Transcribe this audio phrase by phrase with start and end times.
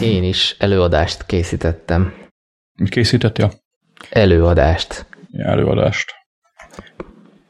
[0.00, 2.14] Én is előadást készítettem.
[2.74, 3.52] Mit készítettél?
[4.10, 5.06] Előadást.
[5.30, 6.12] Ja, előadást.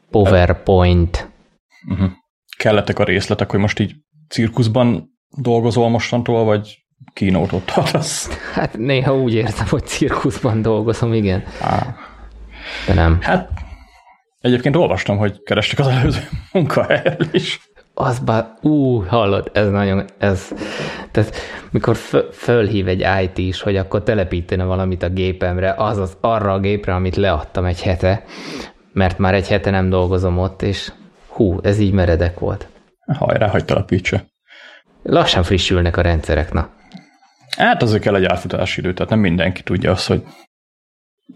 [0.09, 1.29] PowerPoint.
[1.89, 2.11] Uh-huh.
[2.57, 3.95] Kellettek a részletek, hogy most így
[4.29, 6.77] cirkuszban dolgozol mostantól, vagy
[7.13, 8.29] kínótot tartasz?
[8.53, 11.43] Hát néha úgy érzem, hogy cirkuszban dolgozom, igen.
[11.61, 11.95] Á.
[12.87, 13.21] De nem.
[13.21, 13.49] Hát
[14.39, 17.59] egyébként olvastam, hogy kerestek az előző munkahelyről is.
[17.93, 20.53] Az bár, ú, hallod, ez nagyon, ez,
[21.11, 21.35] tehát
[21.71, 21.95] mikor
[22.31, 26.93] fölhív egy IT is, hogy akkor telepítene valamit a gépemre, az az arra a gépre,
[26.95, 28.23] amit leadtam egy hete,
[28.93, 30.91] mert már egy hete nem dolgozom ott, és
[31.27, 32.67] hú, ez így meredek volt.
[33.17, 34.25] Hajrá, hogy telepítse.
[35.03, 36.69] Lassan frissülnek a rendszerek, na.
[37.57, 40.23] Hát azért kell egy átfutási idő, tehát nem mindenki tudja azt, hogy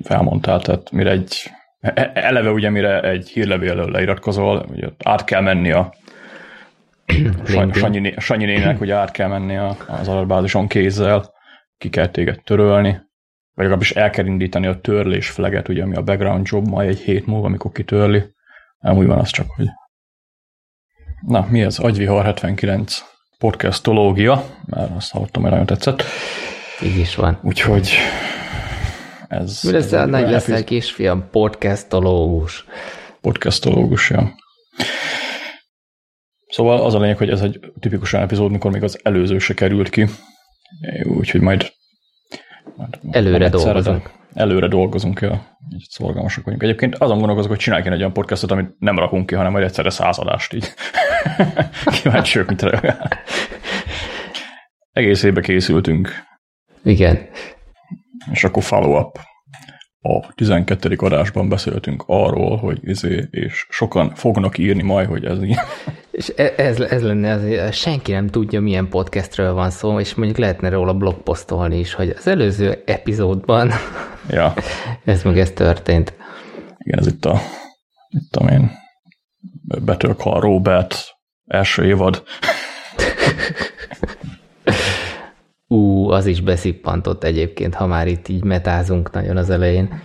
[0.04, 5.72] felmondtál, tehát mire egy, e- eleve ugye mire egy hírlevélről leiratkozol, ugye át kell menni
[5.72, 5.94] a
[7.74, 9.56] Sanyi, Sanyi nének, hogy át kell menni
[9.88, 11.34] az adatbázison kézzel,
[11.78, 12.90] ki kell téged törölni,
[13.54, 17.00] vagy legalábbis el kell indítani a törlés flaget, ugye, ami a background job majd egy
[17.00, 18.24] hét múlva, amikor kitörli.
[18.80, 19.68] Nem úgy van az csak, hogy...
[21.28, 21.80] Na, mi ez?
[21.80, 23.04] Agyvihar 79
[23.38, 26.04] podcastológia, mert azt hallottam, hogy nagyon tetszett.
[26.84, 27.40] Így is van.
[27.42, 27.90] Úgyhogy
[29.28, 29.60] ez...
[29.64, 31.30] Mi lesz a nagy leszel kisfiam?
[31.32, 32.66] Podcastológus.
[33.22, 34.34] Podcastológus, ja.
[36.56, 39.54] Szóval az a lényeg, hogy ez egy tipikus olyan epizód, mikor még az előző se
[39.54, 40.06] került ki,
[41.04, 41.72] úgyhogy majd,
[42.76, 44.12] majd előre dolgozunk.
[44.34, 45.58] Előre dolgozunk, ja.
[45.74, 46.64] Így szorgalmasak vagyunk.
[46.64, 49.90] Egyébként azon gondolkozok, hogy csinálj egy olyan podcastot, amit nem rakunk ki, hanem majd egyszerre
[49.90, 50.74] századást így.
[52.02, 53.12] Kíváncsiak, mit reagál.
[54.92, 56.10] Egész évbe készültünk.
[56.84, 57.30] Igen.
[58.32, 59.20] És akkor follow-up
[60.02, 60.96] a 12.
[60.98, 65.58] adásban beszéltünk arról, hogy izé, és sokan fognak írni majd, hogy ez így.
[66.16, 70.38] És e- ez, ez lenne azért, senki nem tudja, milyen podcastről van szó, és mondjuk
[70.38, 73.72] lehetne róla blogposztolni is, hogy az előző epizódban
[74.30, 74.54] ja.
[75.06, 76.14] ez meg ez történt.
[76.78, 77.40] Igen, ez itt a,
[78.10, 78.72] itt a én
[79.84, 80.96] Better Call Robert
[81.46, 82.24] első évad.
[85.68, 90.02] Ú, az is beszippantott egyébként, ha már itt így metázunk nagyon az elején.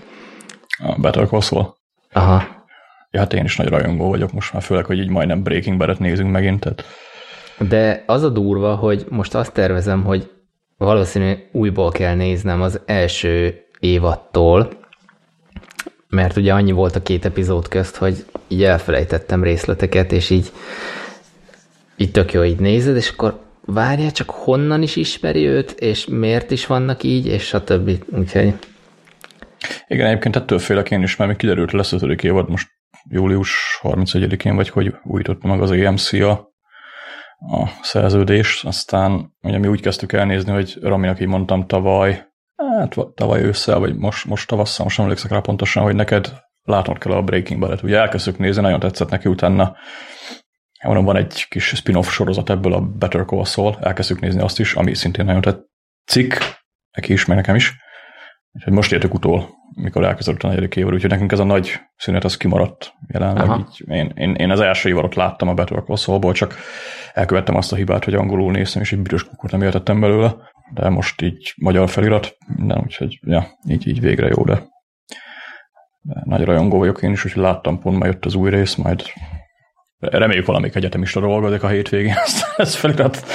[0.79, 1.75] A Better Call Saul?
[2.13, 2.60] Aha.
[3.11, 5.99] Ja, hát én is nagy rajongó vagyok most már, főleg, hogy így majdnem Breaking Bad-et
[5.99, 6.61] nézünk megint.
[6.61, 6.85] Tehát...
[7.69, 10.31] De az a durva, hogy most azt tervezem, hogy
[10.77, 14.71] valószínűleg újból kell néznem az első évattól,
[16.09, 20.53] mert ugye annyi volt a két epizód közt, hogy így elfelejtettem részleteket, és így,
[21.97, 26.51] így tök jó, így nézed, és akkor várja, csak honnan is ismeri őt, és miért
[26.51, 27.91] is vannak így, és stb.
[28.17, 28.55] Úgyhogy...
[29.87, 32.69] Igen, egyébként ettől félek én is, mert még kiderült lesz ötödik évad, most
[33.09, 36.31] július 31-én, vagy hogy újította meg az EMC a,
[37.39, 42.27] a szerződést, aztán ugye mi úgy kezdtük elnézni, hogy Raminak így mondtam tavaly,
[42.79, 46.99] hát tavaly ősszel, vagy most, most tavasszal, most nem emlékszek rá pontosan, hogy neked látnod
[46.99, 47.83] kell a Breaking Bad-et.
[47.83, 49.77] Ugye elkezdtük nézni, nagyon tetszett neki, utána.
[50.85, 54.75] Mondom, van egy kis spin-off sorozat ebből a Better Call Saul, elkezdtük nézni azt is,
[54.75, 56.39] ami szintén nagyon tetszik,
[56.91, 57.77] neki is, meg nekem is.
[58.53, 59.49] Úgyhogy most értük utól,
[59.83, 63.59] mikor elkezdődött a negyedik évad, úgyhogy nekünk ez a nagy szünet az kimaradt jelenleg.
[63.59, 66.55] Így én, én, én, az első évadot láttam a Better Call Saul-ból, csak
[67.13, 70.35] elkövettem azt a hibát, hogy angolul néztem, és egy büdös kukort nem értettem belőle,
[70.75, 74.63] de most így magyar felirat, minden, úgyhogy ja, így, így végre jó, de,
[76.01, 79.03] de nagy rajongó vagyok én is, úgyhogy láttam pont, majd jött az új rész, majd
[80.01, 83.23] Reméljük valamik egyetemista dolgozik a hétvégén, ezt, ezt felirat.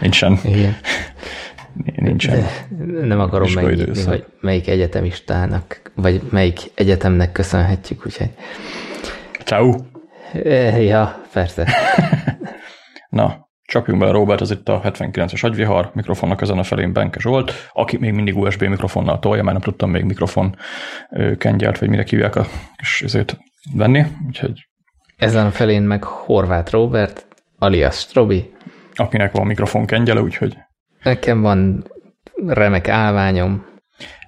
[0.00, 0.38] Nincsen.
[0.44, 0.76] Igen.
[1.96, 2.44] Nincsen.
[2.70, 8.30] De nem akarom megnyitni, hogy melyik egyetemistának, vagy melyik egyetemnek köszönhetjük, úgyhogy...
[9.44, 9.74] Ciao.
[10.78, 11.68] Ja, persze.
[13.08, 17.52] Na, csapjunk bele, Robert, ez itt a 79-es agyvihar, mikrofonnak ezen a felén Benke Zsolt,
[17.72, 20.56] aki még mindig USB mikrofonnal tolja, mert nem tudtam még mikrofon
[21.38, 22.46] kengyelt, vagy mire hívják a
[22.76, 23.38] kis ezért
[23.74, 24.68] venni, úgyhogy...
[25.16, 27.26] Ezen a felén meg Horváth Robert,
[27.58, 28.52] alias Strobi.
[28.94, 30.56] Akinek van mikrofon kengyele, úgyhogy...
[31.08, 31.84] Nekem van
[32.46, 33.64] remek állványom.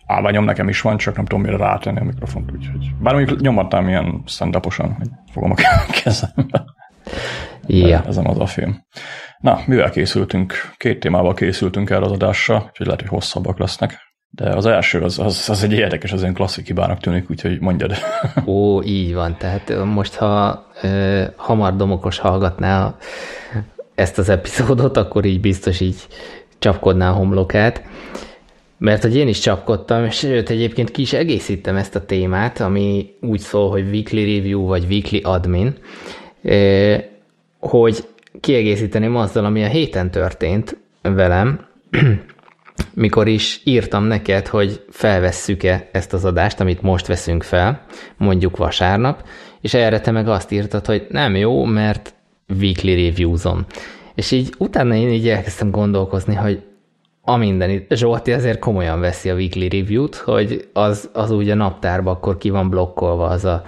[0.06, 2.90] Állványom nekem is van, csak nem tudom mire rátenni a mikrofont, úgyhogy...
[3.00, 5.54] Bár mondjuk nyomattam ilyen stand hogy fogom a
[6.02, 6.64] kezembe.
[7.66, 8.04] Ja.
[8.06, 8.84] Ezen az a film.
[9.38, 10.54] Na, mivel készültünk?
[10.76, 13.98] Két témával készültünk erre az adásra, úgyhogy lehet, hogy hosszabbak lesznek.
[14.30, 17.92] De az első, az, az, az egy érdekes, az olyan klasszik hibának tűnik, úgyhogy mondjad.
[18.46, 19.36] Ó, így van.
[19.38, 22.94] Tehát most, ha ö, hamar domokos hallgatná
[23.94, 26.06] ezt az epizódot, akkor így biztos így
[26.60, 27.82] csapkodná a homlokát.
[28.78, 33.14] Mert hogy én is csapkodtam, és sőt, egyébként ki is egészítem ezt a témát, ami
[33.20, 35.74] úgy szól, hogy weekly review vagy weekly admin,
[37.58, 38.04] hogy
[38.40, 41.66] kiegészíteném azzal, ami a héten történt, velem,
[42.94, 47.86] mikor is írtam neked, hogy felvesszük-e ezt az adást, amit most veszünk fel,
[48.16, 49.24] mondjuk vasárnap,
[49.60, 52.14] és erre te meg azt írtad, hogy nem jó, mert
[52.60, 53.64] weekly reviews-om.
[54.20, 56.62] És így utána én így elkezdtem gondolkozni, hogy
[57.22, 57.86] a minden.
[57.90, 62.50] Zsolti azért komolyan veszi a weekly review-t, hogy az, az úgy a naptárban akkor ki
[62.50, 63.62] van blokkolva az a,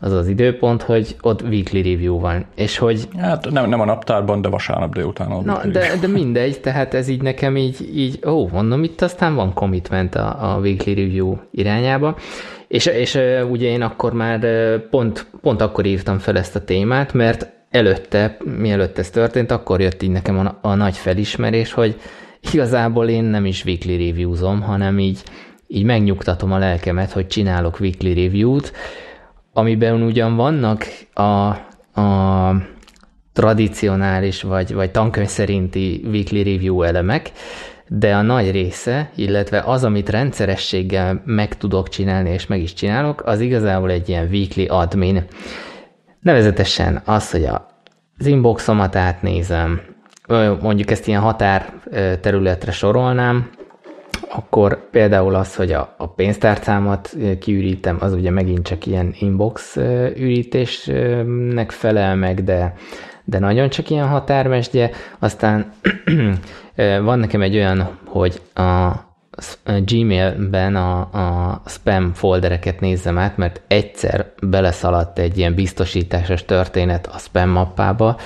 [0.00, 3.08] az az időpont, hogy ott weekly review van, és hogy...
[3.18, 5.42] Hát nem, nem a naptárban, de vasárnap délután.
[5.44, 9.52] Na, de, de mindegy, tehát ez így nekem így, így ó, mondom, itt aztán van
[9.54, 12.16] commitment a, a weekly review irányába,
[12.68, 13.18] és, és
[13.50, 14.40] ugye én akkor már
[14.90, 20.02] pont, pont akkor írtam fel ezt a témát, mert előtte, mielőtt ez történt, akkor jött
[20.02, 22.00] így nekem a, a nagy felismerés, hogy
[22.52, 25.22] igazából én nem is weekly reviewzom, hanem így,
[25.66, 28.72] így megnyugtatom a lelkemet, hogy csinálok weekly review-t,
[29.52, 31.22] amiben ugyan vannak a,
[32.00, 32.56] a
[33.32, 37.30] tradicionális vagy, vagy tankönyv szerinti weekly review elemek,
[37.88, 43.22] de a nagy része, illetve az, amit rendszerességgel meg tudok csinálni, és meg is csinálok,
[43.26, 45.24] az igazából egy ilyen weekly admin.
[46.28, 47.44] Nevezetesen az, hogy
[48.18, 49.80] az inboxomat átnézem,
[50.60, 51.72] mondjuk ezt ilyen határ
[52.20, 53.50] területre sorolnám,
[54.34, 59.76] akkor például az, hogy a, a pénztárcámat kiürítem, az ugye megint csak ilyen inbox
[60.16, 62.74] ürítésnek felel meg, de,
[63.24, 64.90] de nagyon csak ilyen határmesdje.
[65.18, 65.72] Aztán
[67.04, 68.92] van nekem egy olyan, hogy a
[69.84, 77.18] Gmailben a, a spam foldereket nézzem át, mert egyszer beleszaladt egy ilyen biztosításos történet a
[77.18, 78.18] spam mappába,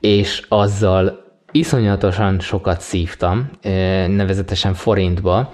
[0.00, 3.50] és azzal iszonyatosan sokat szívtam,
[4.08, 5.52] nevezetesen forintba,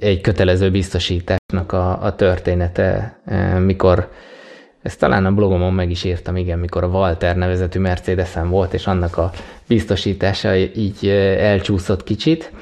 [0.00, 3.20] egy kötelező biztosításnak a, a története,
[3.58, 4.10] mikor
[4.82, 8.86] ezt talán a blogomon meg is írtam, igen, mikor a Walter nevezetű mercedes volt, és
[8.86, 9.30] annak a
[9.68, 12.52] biztosítása így elcsúszott kicsit,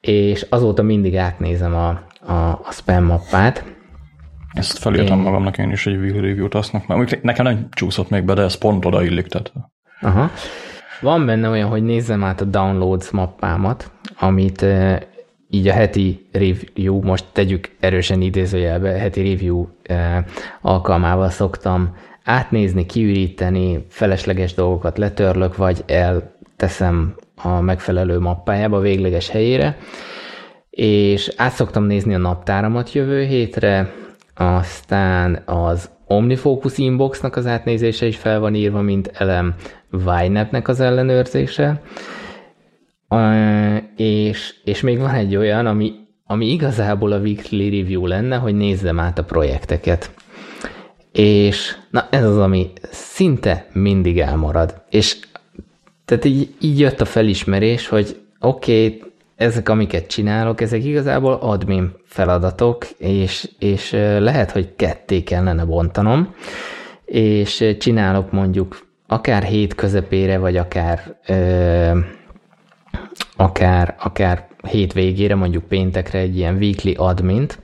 [0.00, 1.88] és azóta mindig átnézem a,
[2.32, 3.64] a, a spam mappát.
[4.52, 5.24] Ezt felírtam én...
[5.24, 8.84] magamnak én is egy review-t aznak, mert nekem nem csúszott még be, de ez pont
[8.84, 9.52] oda illik, tehát.
[10.00, 10.30] Aha.
[11.00, 14.64] Van benne olyan, hogy nézzem át a downloads mappámat, amit
[15.50, 19.66] így a heti review, most tegyük erősen idézőjelbe, heti review
[20.60, 29.76] alkalmával szoktam átnézni, kiüríteni, felesleges dolgokat letörlök, vagy elteszem a megfelelő mappájába, végleges helyére,
[30.70, 33.92] és át szoktam nézni a naptáramat jövő hétre,
[34.34, 39.54] aztán az OmniFocus Inboxnak az átnézése is fel van írva, mint elem
[39.90, 41.82] YNAB-nek az ellenőrzése,
[43.96, 45.92] és, és még van egy olyan, ami,
[46.24, 50.10] ami igazából a weekly review lenne, hogy nézzem át a projekteket.
[51.12, 54.82] És na ez az, ami szinte mindig elmarad.
[54.90, 55.16] És
[56.10, 59.02] tehát így, így jött a felismerés, hogy oké, okay,
[59.36, 66.34] ezek, amiket csinálok, ezek igazából admin feladatok, és, és lehet, hogy ketté kellene bontanom,
[67.04, 71.98] és csinálok mondjuk akár hét közepére, vagy akár ö,
[73.36, 77.58] akár, akár hét végére, mondjuk péntekre egy ilyen weekly admint,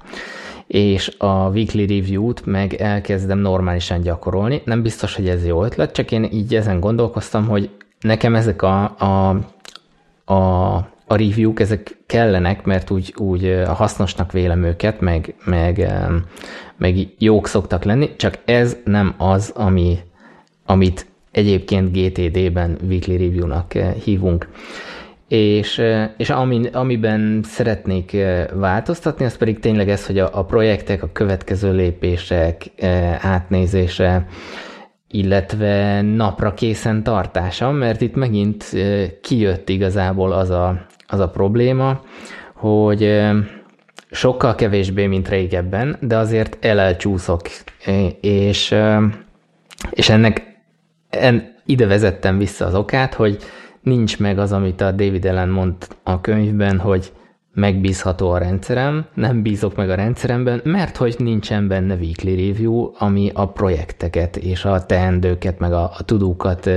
[0.67, 4.63] és a weekly review-t meg elkezdem normálisan gyakorolni.
[4.65, 7.71] Nem biztos, hogy ez jó ötlet, csak én így ezen gondolkoztam, hogy
[8.01, 9.29] nekem ezek a, a,
[10.25, 10.75] a,
[11.07, 15.93] a review-k, ezek kellenek, mert úgy, úgy hasznosnak vélem őket, meg, meg,
[16.77, 19.99] meg jók szoktak lenni, csak ez nem az, ami,
[20.67, 23.73] amit egyébként GTD-ben weekly review-nak
[24.05, 24.49] hívunk.
[25.29, 25.83] És,
[26.17, 28.17] és ami, amiben szeretnék
[28.53, 32.71] változtatni, az pedig tényleg ez, hogy a, a projektek, a következő lépések
[33.21, 34.27] átnézése,
[35.17, 38.65] illetve napra készen tartása, mert itt megint
[39.23, 42.01] kijött igazából az a, az a probléma,
[42.55, 43.23] hogy
[44.11, 47.41] sokkal kevésbé, mint régebben, de azért elelcsúszok,
[48.21, 48.75] és,
[49.91, 50.57] és ennek
[51.11, 53.39] en, ide vezettem vissza az okát, hogy
[53.81, 57.13] nincs meg az, amit a David Ellen mond a könyvben, hogy
[57.57, 63.31] megbízható a rendszerem, nem bízok meg a rendszeremben, mert hogy nincsen benne weekly review, ami
[63.35, 66.71] a projekteket és a teendőket, meg a, a tudókat,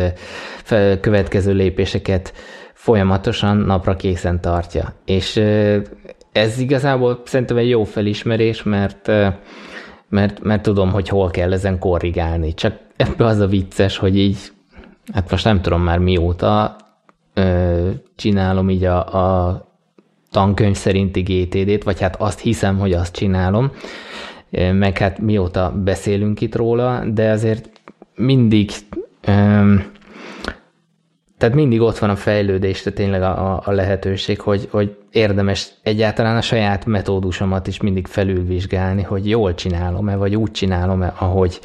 [1.01, 2.33] következő lépéseket
[2.73, 4.93] folyamatosan napra készen tartja.
[5.05, 5.41] És
[6.31, 9.07] ez igazából szerintem egy jó felismerés, mert,
[10.09, 12.53] mert, mert tudom, hogy hol kell ezen korrigálni.
[12.53, 14.37] Csak ebbe az a vicces, hogy így,
[15.13, 16.75] hát most nem tudom már mióta
[18.15, 19.67] csinálom így a, a
[20.31, 23.71] tankönyv szerinti GTD-t, vagy hát azt hiszem, hogy azt csinálom,
[24.71, 27.69] meg hát mióta beszélünk itt róla, de azért
[28.15, 28.71] mindig
[29.21, 29.75] ö,
[31.39, 36.37] tehát mindig ott van a fejlődés, tehát tényleg a, a lehetőség, hogy, hogy érdemes egyáltalán
[36.37, 41.59] a saját metódusomat is mindig felülvizsgálni, hogy jól csinálom-e, vagy úgy csinálom-e, ahogy,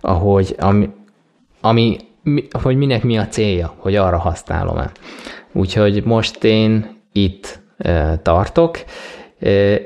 [0.00, 0.90] ahogy ami,
[1.60, 1.96] ami,
[2.50, 4.90] hogy minek mi a célja, hogy arra használom-e.
[5.52, 7.59] Úgyhogy most én itt
[8.22, 8.84] tartok,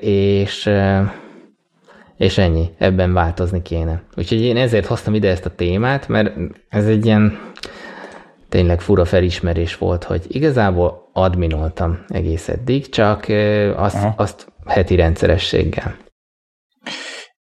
[0.01, 0.71] és
[2.17, 4.03] és ennyi, ebben változni kéne.
[4.17, 6.37] Úgyhogy én ezért hoztam ide ezt a témát, mert
[6.69, 7.39] ez egy ilyen
[8.49, 13.27] tényleg fura felismerés volt, hogy igazából adminoltam egész eddig, csak
[13.77, 15.97] azt, azt heti rendszerességgel.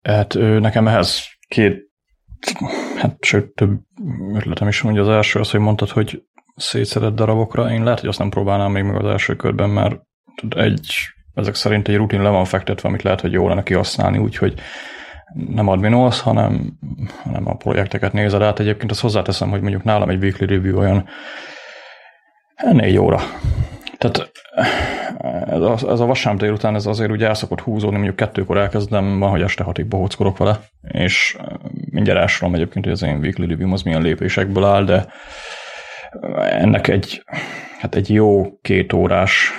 [0.01, 1.91] Hát nekem ehhez két,
[2.95, 3.79] hát sőt több
[4.33, 5.01] ötletem is mondja.
[5.01, 6.23] Az első az, hogy mondtad, hogy
[6.55, 7.71] szétszedett darabokra.
[7.71, 10.01] Én lehet, hogy azt nem próbálnám még meg az első körben, mert
[10.55, 10.95] egy,
[11.33, 14.53] ezek szerint egy rutin le van fektetve, amit lehet, hogy jó lenne kihasználni, úgyhogy
[15.33, 16.77] nem adminolsz, hanem,
[17.23, 18.59] hanem a projekteket nézed át.
[18.59, 21.07] Egyébként azt hozzáteszem, hogy mondjuk nálam egy weekly review olyan
[22.71, 23.19] négy óra.
[23.97, 24.31] Tehát
[25.47, 29.19] ez a, ez a vasárnap délután ez azért ugye el szokott húzódni, mondjuk kettőkor elkezdem,
[29.19, 31.37] van, hogy este hatig bohóckorok vele, és
[31.91, 35.05] mindjárt elsorolom egyébként, hogy az én weekly review az milyen lépésekből áll, de
[36.39, 37.23] ennek egy,
[37.79, 39.51] hát egy jó két órás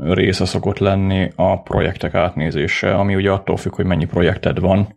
[0.00, 4.96] része szokott lenni a projektek átnézése, ami ugye attól függ, hogy mennyi projekted van,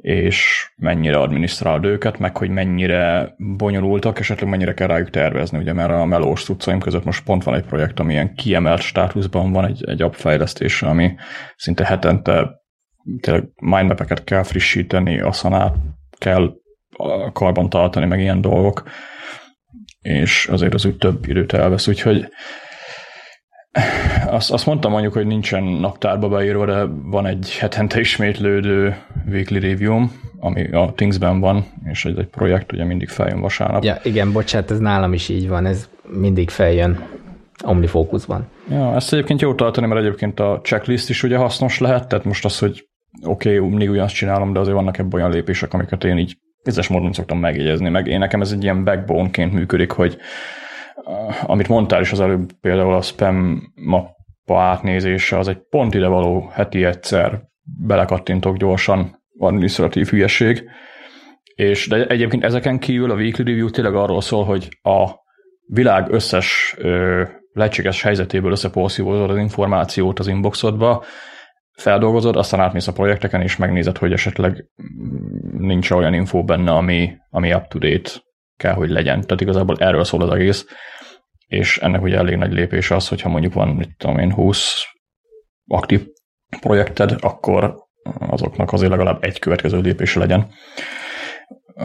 [0.00, 5.90] és mennyire adminisztrálod őket, meg hogy mennyire bonyolultak, esetleg mennyire kell rájuk tervezni, ugye mert
[5.90, 9.84] a melós cuccaim között most pont van egy projekt, ami ilyen kiemelt státuszban van, egy,
[9.88, 11.14] egy app fejlesztése, ami
[11.56, 12.50] szinte hetente
[13.20, 15.74] tényleg mindmapeket kell frissíteni, át
[16.18, 16.52] kell
[17.32, 18.82] karban tartani, meg ilyen dolgok,
[20.00, 22.28] és azért az úgy több időt elvesz, úgyhogy
[24.26, 28.96] azt, azt mondtam mondjuk, hogy nincsen naptárba beírva, de van egy hetente ismétlődő
[29.28, 30.06] weekly review
[30.40, 33.84] ami a Thingsben van, és ez egy projekt, ugye mindig feljön vasárnap.
[33.84, 37.04] Ja, igen, bocsánat, ez nálam is így van, ez mindig feljön
[37.64, 38.46] OmniFocusban.
[38.70, 42.44] Ja, ezt egyébként jó tartani, mert egyébként a checklist is ugye hasznos lehet, tehát most
[42.44, 42.88] az, hogy
[43.22, 46.88] oké, okay, mindig ugyanazt csinálom, de azért vannak ebben olyan lépések, amiket én így vizes
[46.88, 50.16] módon szoktam megjegyezni, meg én nekem ez egy ilyen backbone-ként működik, hogy
[51.42, 56.50] amit mondtál is az előbb, például a spam mappa átnézése, az egy pont ide való
[56.52, 57.42] heti egyszer
[57.86, 60.64] belekattintok gyorsan, administratív hülyeség,
[61.54, 65.10] és de egyébként ezeken kívül a weekly review tényleg arról szól, hogy a
[65.66, 67.22] világ összes ö,
[67.52, 71.04] lehetséges helyzetéből összeporszívozod az információt az inboxodba,
[71.76, 74.64] feldolgozod, aztán átmész a projekteken, és megnézed, hogy esetleg
[75.58, 78.10] nincs olyan info benne, ami, ami up-to-date
[78.56, 79.20] kell, hogy legyen.
[79.20, 80.66] Tehát igazából erről szól az egész
[81.56, 84.84] és ennek ugye elég nagy lépés az, hogyha mondjuk van, mit tudom én, 20
[85.66, 86.06] aktív
[86.60, 87.74] projekted, akkor
[88.18, 90.48] azoknak azért legalább egy következő lépése legyen.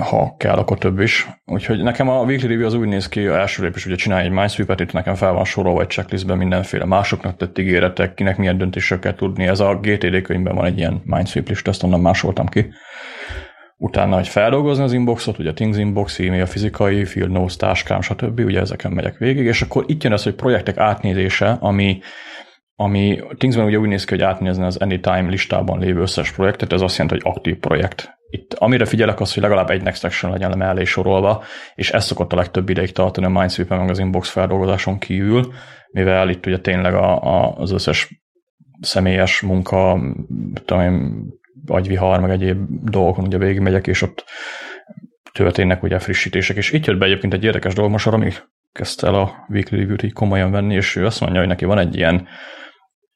[0.10, 1.28] Ha kell, akkor több is.
[1.46, 4.32] Úgyhogy nekem a weekly review az úgy néz ki, a első lépés ugye csinálj egy
[4.32, 9.00] Minesweep-et, itt nekem fel van sorolva egy checklistben mindenféle másoknak tett ígéretek, kinek milyen döntésről
[9.00, 9.48] kell tudni.
[9.48, 12.74] Ez a GTD könyvben van egy ilyen Minesweep list, ezt onnan másoltam ki
[13.82, 18.40] utána, hogy feldolgozni az inboxot, ugye Things inbox, e-mail, fizikai, field notes, táskám, stb.
[18.40, 22.00] Ugye ezeken megyek végig, és akkor itt jön az, hogy projektek átnézése, ami,
[22.76, 26.82] ami Thingsben ugye úgy néz ki, hogy átnézni az Anytime listában lévő összes projektet, ez
[26.82, 28.20] azt jelenti, hogy aktív projekt.
[28.30, 31.44] Itt amire figyelek az, hogy legalább egy next action legyen mellé sorolva,
[31.76, 35.54] és ez szokott a legtöbb ideig tartani a minesweep meg az inbox feldolgozáson kívül,
[35.92, 38.24] mivel itt ugye tényleg a, a, az összes
[38.82, 40.00] személyes munka,
[40.66, 44.24] tudom agyvihar, meg egyéb dolgokon ugye végigmegyek, és ott
[45.32, 48.32] történnek ugye frissítések, és itt jött be egyébként egy érdekes dolog, most ami
[48.72, 51.78] kezdte el a Weekly Review-t így komolyan venni, és ő azt mondja, hogy neki van
[51.78, 52.28] egy ilyen,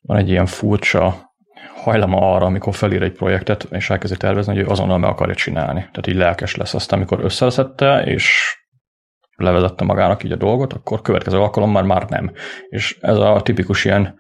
[0.01, 1.33] van egy ilyen furcsa
[1.75, 5.79] hajlama arra, amikor felír egy projektet, és elkezdi tervezni, hogy ő azonnal meg akarja csinálni.
[5.79, 6.73] Tehát így lelkes lesz.
[6.73, 8.55] Aztán, amikor összeszedte, és
[9.35, 12.31] levezette magának így a dolgot, akkor következő alkalommal már nem.
[12.69, 14.19] És ez a tipikus ilyen,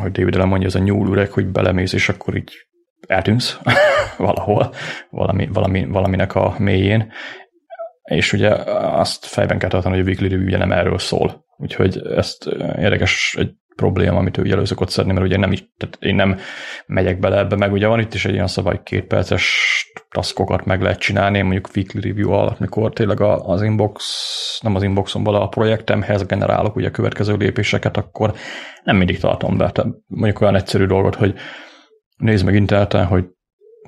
[0.00, 2.52] hogy David mondja, ez a nyúlüreg, hogy belemész, és akkor így
[3.06, 3.58] eltűnsz
[4.16, 4.74] valahol,
[5.10, 7.12] valami, valami, valaminek a mélyén,
[8.02, 11.44] és ugye azt fejben kell tartani, hogy a weekly review ugye nem erről szól.
[11.56, 12.46] Úgyhogy ezt
[12.78, 16.38] érdekes egy probléma, amit ő elő szokott szedni, mert ugye nem is, tehát én nem
[16.86, 19.44] megyek bele ebbe, meg ugye van itt is egy ilyen szabály, két perces
[20.10, 24.04] taskokat meg lehet csinálni, mondjuk weekly review alatt, mikor tényleg az inbox,
[24.62, 28.34] nem az inboxomból a projektemhez generálok ugye a következő lépéseket, akkor
[28.84, 29.70] nem mindig tartom be.
[29.70, 31.34] Tehát mondjuk olyan egyszerű dolgot, hogy
[32.20, 33.24] nézd meg interneten, hogy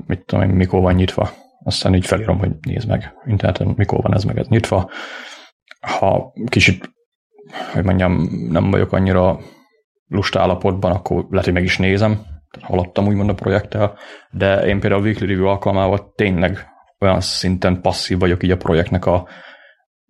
[0.06, 1.30] mit tudom én, mikor van nyitva.
[1.64, 4.90] Aztán így felírom, hogy nézd meg interneten, mikor van ez meg ez nyitva.
[5.80, 6.90] Ha kicsit,
[7.72, 9.38] hogy mondjam, nem vagyok annyira
[10.08, 12.20] lusta állapotban, akkor lehet, hogy meg is nézem,
[12.60, 13.98] haladtam úgymond a projekttel,
[14.30, 16.66] de én például a Weekly Review alkalmával tényleg
[16.98, 19.28] olyan szinten passzív vagyok így a projektnek a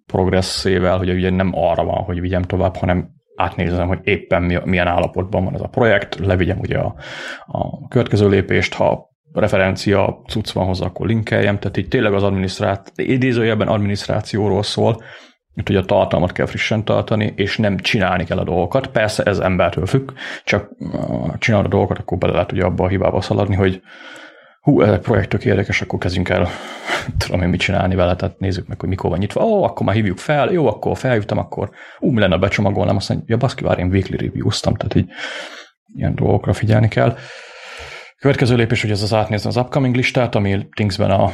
[0.06, 3.10] progresszével, hogy ugye nem arra van, hogy vigyem tovább, hanem
[3.42, 6.94] átnézem, hogy éppen milyen állapotban van ez a projekt, levigyem ugye a,
[7.46, 12.92] a következő lépést, ha referencia cucc van hozzá, akkor linkeljem, tehát így tényleg az adminisztrát,
[12.94, 15.02] idézőjelben adminisztrációról szól,
[15.64, 18.86] hogy a tartalmat kell frissen tartani, és nem csinálni kell a dolgokat.
[18.86, 20.10] Persze ez embertől függ,
[20.44, 20.70] csak
[21.38, 23.82] csinálod a dolgokat, akkor bele lehet ugye abba a hibába szaladni, hogy
[24.62, 26.48] hú, ez egy projekt érdekes, akkor kezdjünk el,
[27.18, 29.44] tudom én mit csinálni vele, tehát nézzük meg, hogy mikor van nyitva.
[29.44, 33.26] Ó, akkor már hívjuk fel, jó, akkor feljutam, akkor ú, mi lenne becsomagolnám, azt mondja,
[33.28, 35.10] ja, baszki, vár, én weekly review-ztam, tehát így
[35.94, 37.16] ilyen dolgokra figyelni kell.
[38.18, 41.32] Következő lépés, hogy ez az átnézni az upcoming listát, ami Thingsben a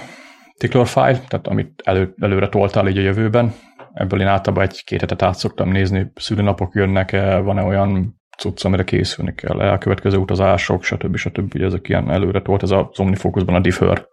[0.58, 3.54] tickler file, tehát amit elő, előre toltál így a jövőben.
[3.92, 9.35] Ebből én általában egy-két hetet át szoktam nézni, szülőnapok jönnek-e, van-e olyan cucc, amire készülni
[9.35, 11.16] kell, elkövetkező utazások, stb.
[11.16, 11.54] stb.
[11.54, 14.07] Ugye ezek ilyen előre tolt, ez az OmniFocusban a defer,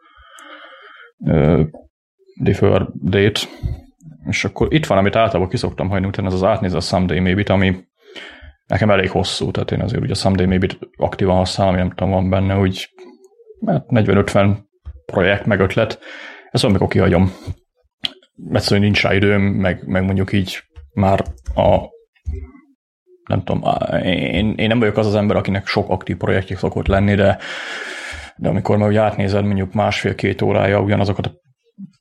[1.17, 1.62] uh,
[2.39, 3.39] defer date,
[4.27, 7.53] és akkor itt van, amit általában kiszoktam hagyni, utána ez az átnézni a someday maybe
[7.53, 7.84] ami
[8.65, 12.12] nekem elég hosszú, tehát én azért ugye a someday maybe aktívan használom, ami nem tudom,
[12.12, 12.89] van benne úgy
[13.65, 14.65] 40-50 hát
[15.05, 16.00] projekt, meg ötlet,
[16.51, 17.32] ezt amikor kihagyom.
[18.51, 20.63] Egyszerűen nincs rá időm, meg, meg mondjuk így
[20.94, 21.24] már
[21.55, 21.94] a
[23.27, 23.63] nem tudom,
[24.03, 27.38] én, én nem vagyok az az ember, akinek sok aktív projektje szokott lenni, de,
[28.36, 31.44] de amikor már átnézed mondjuk másfél-két órája ugyanazokat a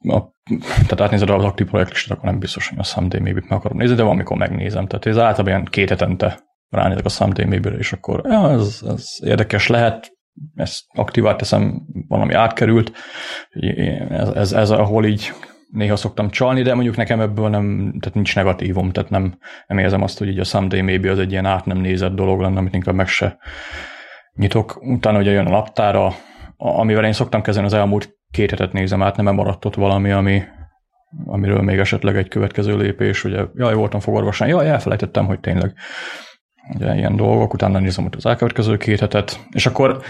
[0.08, 0.32] a,
[0.64, 3.94] tehát átnézed az aktív projektlistát, akkor nem biztos, hogy a Someday maybe meg akarom nézni,
[3.96, 4.86] de van, amikor megnézem.
[4.86, 6.38] Tehát ez általában ilyen két hetente
[6.68, 10.12] ránézek a Someday maybe és akkor ja, ez, ez érdekes lehet,
[10.54, 12.92] ezt aktívált teszem, valami átkerült.
[14.08, 15.32] Ez, ez, ez ahol így
[15.74, 20.02] néha szoktam csalni, de mondjuk nekem ebből nem, tehát nincs negatívum, tehát nem, nem érzem
[20.02, 22.74] azt, hogy így a someday maybe az egy ilyen át nem nézett dolog lenne, amit
[22.74, 23.38] inkább meg se
[24.34, 24.78] nyitok.
[24.80, 26.12] Utána ugye jön a naptára,
[26.56, 30.42] amivel én szoktam kezdeni az elmúlt két hetet nézem át, nem maradt ott valami, ami,
[31.26, 35.74] amiről még esetleg egy következő lépés, ugye, jaj, voltam fogorvosan, jaj, elfelejtettem, hogy tényleg
[36.74, 40.02] ugye ilyen dolgok, utána nézem ott az elkövetkező két hetet, és akkor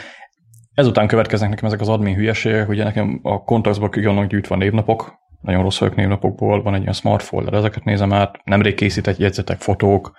[0.74, 5.62] ezután következnek nekem ezek az admin hülyeségek, ugye nekem a kontaktban vannak gyűjtve névnapok, nagyon
[5.62, 10.12] rossz vagyok névnapokból, van egy ilyen smart folder, ezeket nézem át, nemrég készített jegyzetek, fotók,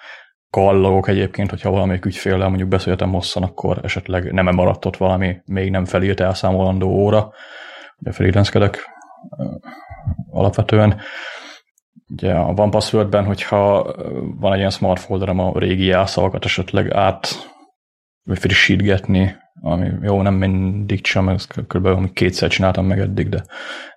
[0.49, 5.71] kallagok egyébként, hogyha valamelyik ügyféllel mondjuk beszéltem hosszan, akkor esetleg nem maradt ott valami még
[5.71, 7.33] nem felírt elszámolandó óra,
[7.97, 8.69] ugye freelance
[10.29, 10.99] alapvetően.
[12.07, 13.93] Ugye a OnePassword-ben, hogyha
[14.39, 17.27] van egy ilyen smart folderem, a régi jelszavakat esetleg át
[18.25, 22.13] frissítgetni, ami jó, nem mindig sem, ez kb.
[22.13, 23.43] kétszer csináltam meg eddig, de,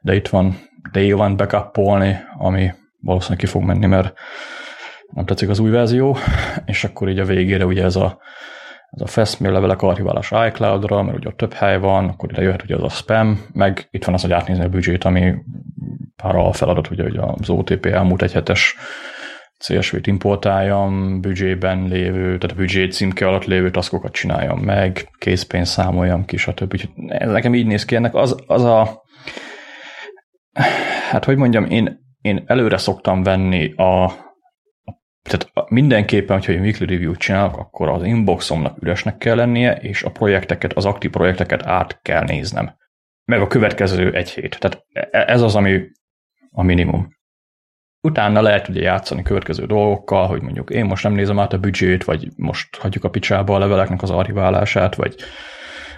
[0.01, 0.57] de itt van
[0.92, 4.12] day one backupolni, ami valószínűleg ki fog menni, mert
[5.12, 6.16] nem tetszik az új verzió,
[6.64, 8.18] és akkor így a végére ugye ez a,
[8.90, 12.62] ez a fastmail levelek archiválás iCloud-ra, mert ugye ott több hely van, akkor ide jöhet
[12.62, 15.35] ugye az a spam, meg itt van az, hogy átnézni a büdzsét, ami
[16.16, 18.77] pár a feladat, ugye, ugye az OTP elmúlt egy hetes
[19.59, 26.24] CSV-t importáljam, büdzsében lévő, tehát a büdzsé címke alatt lévő taskokat csináljam meg, készpénzt számoljam
[26.24, 26.81] ki, stb.
[27.09, 29.03] Ez nekem így néz ki, ennek az, az a
[31.11, 34.13] hát hogy mondjam, én, én előre szoktam venni a,
[35.23, 40.11] tehát mindenképpen, hogyha egy weekly review-t csinálok, akkor az inboxomnak üresnek kell lennie, és a
[40.11, 42.77] projekteket, az aktív projekteket át kell néznem.
[43.25, 44.59] Meg a következő egy hét.
[44.59, 45.81] Tehát e, ez az, ami
[46.51, 47.17] a minimum.
[48.01, 52.05] Utána lehet ugye játszani következő dolgokkal, hogy mondjuk én most nem nézem át a büdzsét,
[52.05, 55.15] vagy most hagyjuk a picsába a leveleknek az archiválását, vagy,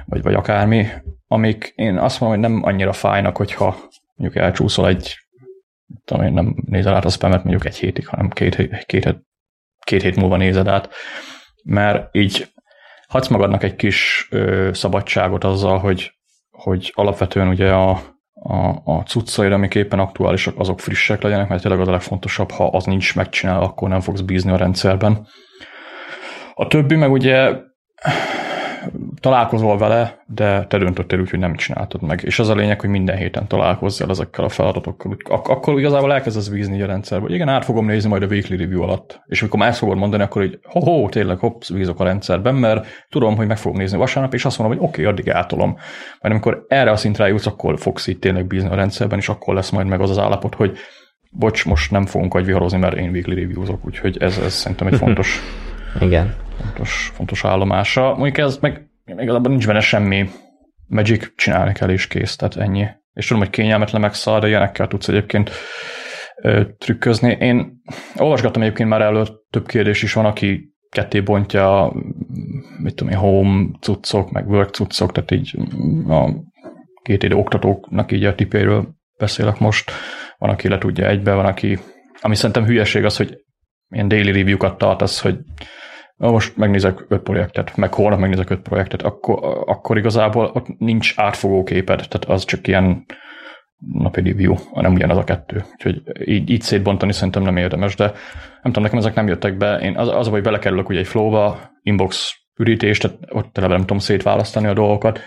[0.05, 0.87] vagy, vagy akármi,
[1.27, 3.77] amik én azt mondom, hogy nem annyira fájnak, hogyha
[4.21, 5.19] mondjuk elcsúszol egy,
[6.05, 9.17] tudom én, nem nézel át a spamet mondjuk egy hétig, hanem két, két,
[9.85, 10.89] két hét múlva nézed át,
[11.65, 12.53] mert így
[13.09, 16.13] hadsz magadnak egy kis ö, szabadságot azzal, hogy,
[16.51, 17.91] hogy alapvetően ugye a,
[18.33, 22.67] a, a cuccaid, amik éppen aktuálisak, azok frissek legyenek, mert tényleg az a legfontosabb, ha
[22.67, 25.27] az nincs megcsinálva, akkor nem fogsz bízni a rendszerben.
[26.55, 27.53] A többi meg ugye
[29.21, 32.21] találkozol vele, de te döntöttél úgy, hogy nem csináltad meg.
[32.25, 35.17] És az a lényeg, hogy minden héten találkozzál ezekkel a feladatokkal.
[35.29, 38.83] Ak- akkor igazából elkezdesz bízni a rendszerbe, igen, át fogom nézni majd a weekly review
[38.83, 39.21] alatt.
[39.27, 42.87] És amikor már ezt fogod mondani, akkor így, ho-ho, tényleg, hopp, bízok a rendszerben, mert
[43.09, 45.69] tudom, hogy meg fogom nézni vasárnap, és azt mondom, hogy oké, okay, addig átolom.
[46.21, 49.55] Majd amikor erre a szintre jutsz, akkor fogsz itt tényleg bízni a rendszerben, és akkor
[49.55, 50.77] lesz majd meg az az állapot, hogy
[51.31, 55.41] bocs, most nem fogunk agyviharozni, mert én weekly review-zok, úgyhogy ez, ez szerintem egy fontos
[56.01, 58.15] Igen fontos, fontos állomása.
[58.15, 60.29] Mondjuk ez meg igazából nincs benne semmi
[60.87, 62.87] magic, csinálni kell és kész, tehát ennyi.
[63.13, 65.51] És tudom, hogy kényelmetlen meg szar, de ilyenekkel tudsz egyébként
[66.43, 67.37] ö, trükközni.
[67.41, 67.83] Én
[68.17, 71.93] olvasgattam egyébként már előtt több kérdés is van, aki ketté bontja,
[72.79, 75.57] mit tudom én, home cuccok, meg work cuccok, tehát így
[76.09, 76.31] a
[77.03, 79.91] két idő oktatóknak így a tipjeiről beszélek most.
[80.39, 81.79] Van, aki le tudja egybe, van, aki
[82.21, 83.37] ami szerintem hülyeség az, hogy
[83.89, 85.45] ilyen daily review-kat tartasz, hogy na
[86.29, 91.63] most megnézek öt projektet, meg holnap megnézek öt projektet, akkor, akkor igazából ott nincs átfogó
[91.63, 93.05] képed, tehát az csak ilyen
[93.93, 95.65] napi review, nem ugyanaz a kettő.
[95.73, 98.05] Úgyhogy így, így szétbontani szerintem nem érdemes, de
[98.63, 99.79] nem tudom, nekem ezek nem jöttek be.
[99.79, 103.99] Én az, az hogy belekerülök ugye egy flowba, inbox ürítés, tehát ott tele nem tudom
[103.99, 105.21] szétválasztani a dolgokat.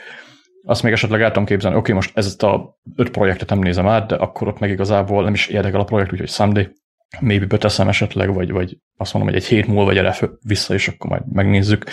[0.66, 3.88] Azt még esetleg el tudom képzelni, oké, okay, most ezt a öt projektet nem nézem
[3.88, 6.68] át, de akkor ott meg igazából nem is érdekel a projekt, úgyhogy someday
[7.20, 10.16] maybe beteszem esetleg, vagy, vagy azt mondom, hogy egy hét múlva gyere
[10.48, 11.86] vissza, és akkor majd megnézzük.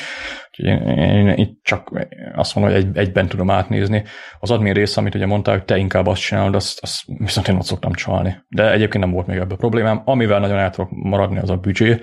[0.51, 4.05] Úgyhogy én, én, én csak azt mondom, hogy egy, egyben tudom átnézni.
[4.39, 7.57] Az admin része, amit ugye mondtál, hogy te inkább azt csinálod, azt, azt viszont én
[7.57, 8.37] ott szoktam csalni.
[8.49, 10.03] De egyébként nem volt még ebben problémám.
[10.05, 11.99] Amivel nagyon el tudok maradni, az a büdzsé,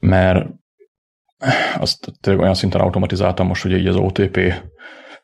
[0.00, 0.46] mert
[1.78, 4.52] azt tényleg olyan szinten automatizáltam most, hogy így az OTP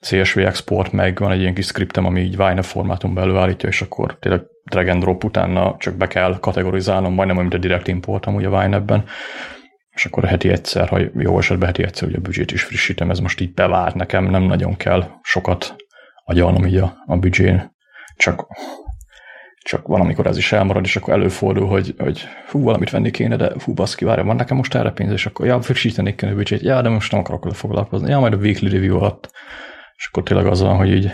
[0.00, 4.16] CSV export, meg van egy ilyen kis skriptem, ami így YNAB formátumban előállítja, és akkor
[4.18, 8.26] tényleg drag and drop utána csak be kell kategorizálnom, majdnem olyan, mint a direct import
[8.26, 9.04] amúgy a YNAB-ben,
[9.94, 13.18] és akkor heti egyszer, ha jó esetben heti egyszer, hogy a büdzsét is frissítem, ez
[13.18, 15.74] most így bevált nekem, nem nagyon kell sokat
[16.24, 17.72] agyalnom így a, a büdzsén,
[18.16, 18.46] csak
[19.64, 23.37] csak van, amikor ez is elmarad, és akkor előfordul, hogy, hogy hú, valamit venni kéne,
[23.37, 26.35] de hú, baszki, várja, van nekem most erre pénz, és akkor ja, frissítenék kell a
[26.35, 29.30] büdzsét, ja, de most nem akarok vele foglalkozni, ja, majd a weekly review alatt
[29.96, 31.11] és akkor tényleg az van, hogy így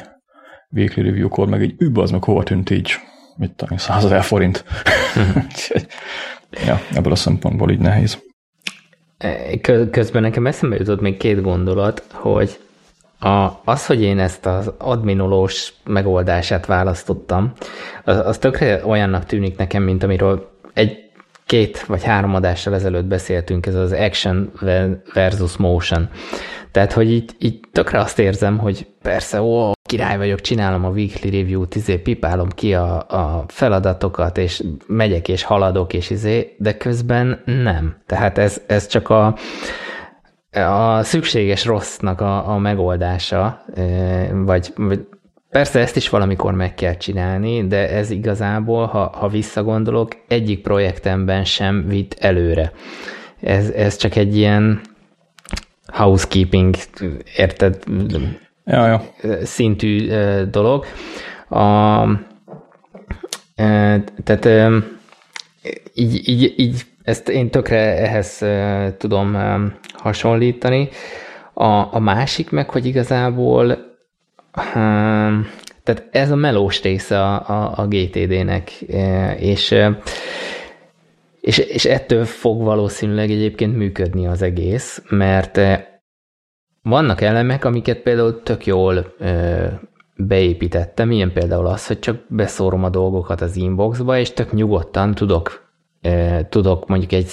[0.70, 2.94] weekly review-kor meg így übb az meg hova tűnt így,
[3.36, 4.64] mit tudom, 100 ezer forint.
[6.66, 8.22] ja, ebből a szempontból így nehéz.
[9.90, 12.58] Közben nekem eszembe jutott még két gondolat, hogy
[13.18, 17.52] a, az, hogy én ezt az adminolós megoldását választottam,
[18.04, 21.10] az, az tökre olyannak tűnik nekem, mint amiről egy
[21.50, 24.52] két vagy három adással ezelőtt beszéltünk, ez az action
[25.14, 26.08] versus motion.
[26.70, 31.30] Tehát, hogy így, így tökre azt érzem, hogy persze, ó, király vagyok, csinálom a weekly
[31.30, 37.42] review-t, izé, pipálom ki a, a feladatokat, és megyek és haladok, és izé, de közben
[37.44, 37.96] nem.
[38.06, 39.36] Tehát ez, ez csak a,
[40.52, 43.64] a szükséges rossznak a, a megoldása,
[44.32, 45.06] vagy, vagy
[45.50, 51.44] persze ezt is valamikor meg kell csinálni, de ez igazából, ha, ha visszagondolok, egyik projektemben
[51.44, 52.72] sem vitt előre.
[53.40, 54.80] Ez, ez csak egy ilyen
[55.86, 56.74] housekeeping,
[57.36, 57.84] érted?
[58.64, 59.02] Ja, ja.
[59.42, 60.08] szintű
[60.50, 60.84] dolog.
[61.48, 62.04] A,
[64.24, 64.48] tehát
[65.94, 68.44] így, így, így ezt én tökre ehhez
[68.96, 69.36] tudom
[69.92, 70.88] hasonlítani.
[71.54, 73.89] A, a másik meg, hogy igazából
[75.82, 78.70] tehát ez a melós része a, a, a GTD-nek,
[79.38, 79.74] és
[81.40, 85.84] és, és ettől fog valószínűleg egyébként működni az egész, mert eh,
[86.82, 89.14] vannak elemek, amiket például tök jól
[90.16, 95.68] beépítettem, ilyen például az, hogy csak beszórom a dolgokat az inboxba, és tök nyugodtan tudok
[96.48, 97.30] tudok mondjuk egy,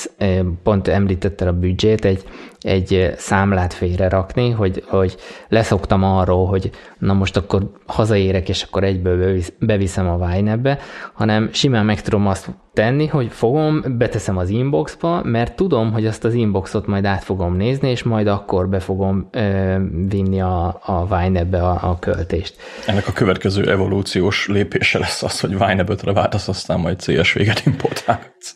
[0.63, 2.23] pont említettel a büdzsét, egy,
[2.61, 5.15] egy számlát félre rakni, hogy, hogy
[5.47, 10.79] leszoktam arról, hogy na most akkor hazaérek, és akkor egyből beviszem a Vine-be,
[11.13, 16.23] hanem simán meg tudom azt tenni, hogy fogom, beteszem az inboxba, mert tudom, hogy azt
[16.23, 19.75] az inboxot majd át fogom nézni, és majd akkor be fogom ö,
[20.09, 22.55] vinni a, a Vine-be a, a költést.
[22.85, 28.55] Ennek a következő evolúciós lépése lesz az, hogy Vine-be váltasz, aztán majd CSV-get importálsz.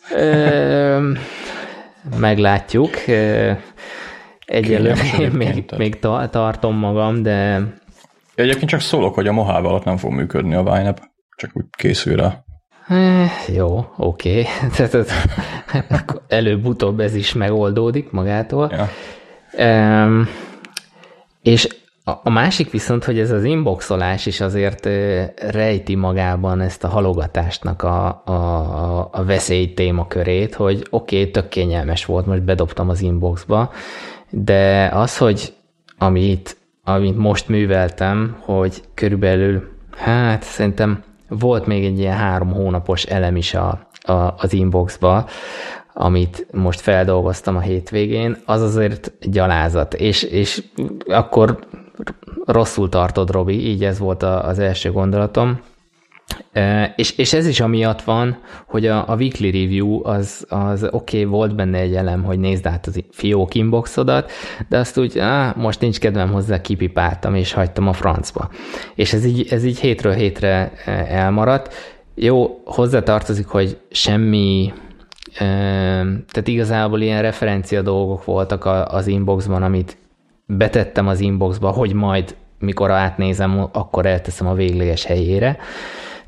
[2.18, 2.90] Meglátjuk.
[4.46, 5.98] Egyelőre még, még
[6.30, 7.62] tartom magam, de...
[8.34, 10.94] Egyébként csak szólok, hogy a Mojave alatt nem fog működni a Vine
[11.36, 12.44] csak úgy készül rá.
[13.54, 14.46] Jó, oké.
[14.78, 15.80] Okay.
[16.28, 18.72] előbb-utóbb ez is megoldódik magától.
[18.72, 18.88] Ja.
[20.04, 20.28] Um,
[21.42, 21.68] és
[22.04, 24.88] a, másik viszont, hogy ez az inboxolás is azért
[25.50, 32.04] rejti magában ezt a halogatásnak a, a, a veszély témakörét, hogy oké, okay, tök kényelmes
[32.04, 33.70] volt, most bedobtam az inboxba,
[34.30, 35.54] de az, hogy
[35.98, 43.36] amit, amit most műveltem, hogy körülbelül, hát szerintem volt még egy ilyen három hónapos elem
[43.36, 45.26] is a, a, az inboxba,
[45.94, 49.94] amit most feldolgoztam a hétvégén, az azért gyalázat.
[49.94, 50.62] És, és
[51.06, 51.58] akkor
[52.44, 55.60] rosszul tartod, Robi, így ez volt az első gondolatom.
[56.52, 61.18] E, és, és ez is amiatt van, hogy a, a weekly review az, az oké,
[61.18, 64.30] okay, volt benne egy elem, hogy nézd át az fiók inboxodat,
[64.68, 68.50] de azt úgy, á, most nincs kedvem hozzá, kipipáltam, és hagytam a francba.
[68.94, 70.72] És ez így, ez így hétről hétre
[71.08, 71.74] elmaradt.
[72.14, 74.72] Jó, hozzátartozik, hogy semmi
[75.34, 79.96] tehát igazából ilyen referencia dolgok voltak az inboxban, amit
[80.56, 85.58] betettem az inboxba, hogy majd mikor átnézem, akkor elteszem a végleges helyére.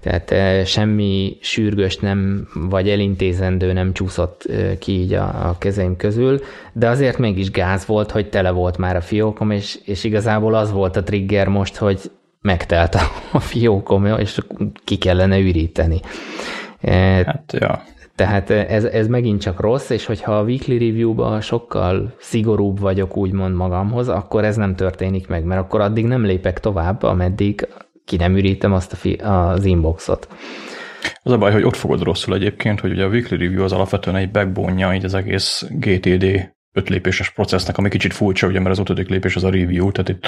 [0.00, 6.40] Tehát semmi sürgős nem, vagy elintézendő nem csúszott ki így a, a kezeim közül,
[6.72, 10.72] de azért mégis gáz volt, hogy tele volt már a fiókom, és, és igazából az
[10.72, 12.00] volt a trigger most, hogy
[12.40, 12.96] megtelt
[13.32, 14.38] a fiókom, és
[14.84, 16.00] ki kellene üríteni.
[16.82, 17.82] Hát, ja.
[18.16, 23.54] Tehát ez, ez megint csak rossz, és hogyha a weekly review-ban sokkal szigorúbb vagyok úgymond
[23.54, 27.68] magamhoz, akkor ez nem történik meg, mert akkor addig nem lépek tovább, ameddig
[28.04, 30.28] ki nem ürítem azt a fi- az inboxot.
[31.22, 34.16] Az a baj, hogy ott fogod rosszul egyébként, hogy ugye a weekly review az alapvetően
[34.16, 38.78] egy backbone így az egész GTD öt lépéses processznek, ami kicsit furcsa, ugye, mert az
[38.78, 40.26] ötödik lépés az a review, tehát itt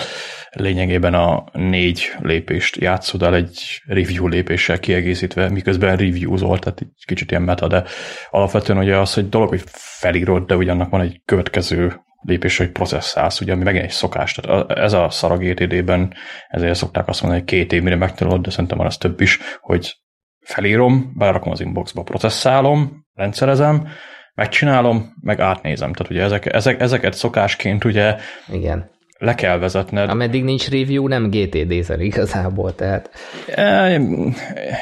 [0.51, 7.31] lényegében a négy lépést játszod el egy review lépéssel kiegészítve, miközben reviewzol, tehát egy kicsit
[7.31, 7.85] ilyen meta, de
[8.31, 13.41] alapvetően ugye az, hogy dolog, hogy felírod, de ugyanak van egy következő lépés, hogy processzálsz,
[13.41, 14.35] ugye, ami megint egy szokás.
[14.35, 16.15] Tehát ez a szar a GTD-ben,
[16.49, 19.39] ezért szokták azt mondani, hogy két év mire megtanulod, de szerintem van az több is,
[19.61, 19.97] hogy
[20.41, 23.89] felírom, belerakom az inboxba, processzálom, rendszerezem,
[24.37, 25.93] megcsinálom, meg átnézem.
[25.93, 28.17] Tehát ugye ezek, ezek, ezeket szokásként ugye
[28.53, 28.91] Igen.
[29.19, 30.11] le kell vezetned.
[30.11, 33.11] Ameddig nincs review, nem GTD-zel igazából, tehát...
[33.47, 34.01] E,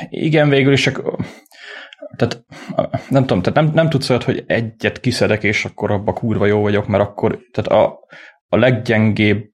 [0.09, 1.03] igen, végül is csak
[2.17, 2.45] tehát
[3.09, 6.61] nem tudom, tehát nem, nem tudsz olyat, hogy egyet kiszedek, és akkor abba kurva jó
[6.61, 7.99] vagyok, mert akkor, tehát a,
[8.49, 9.53] a leggyengébb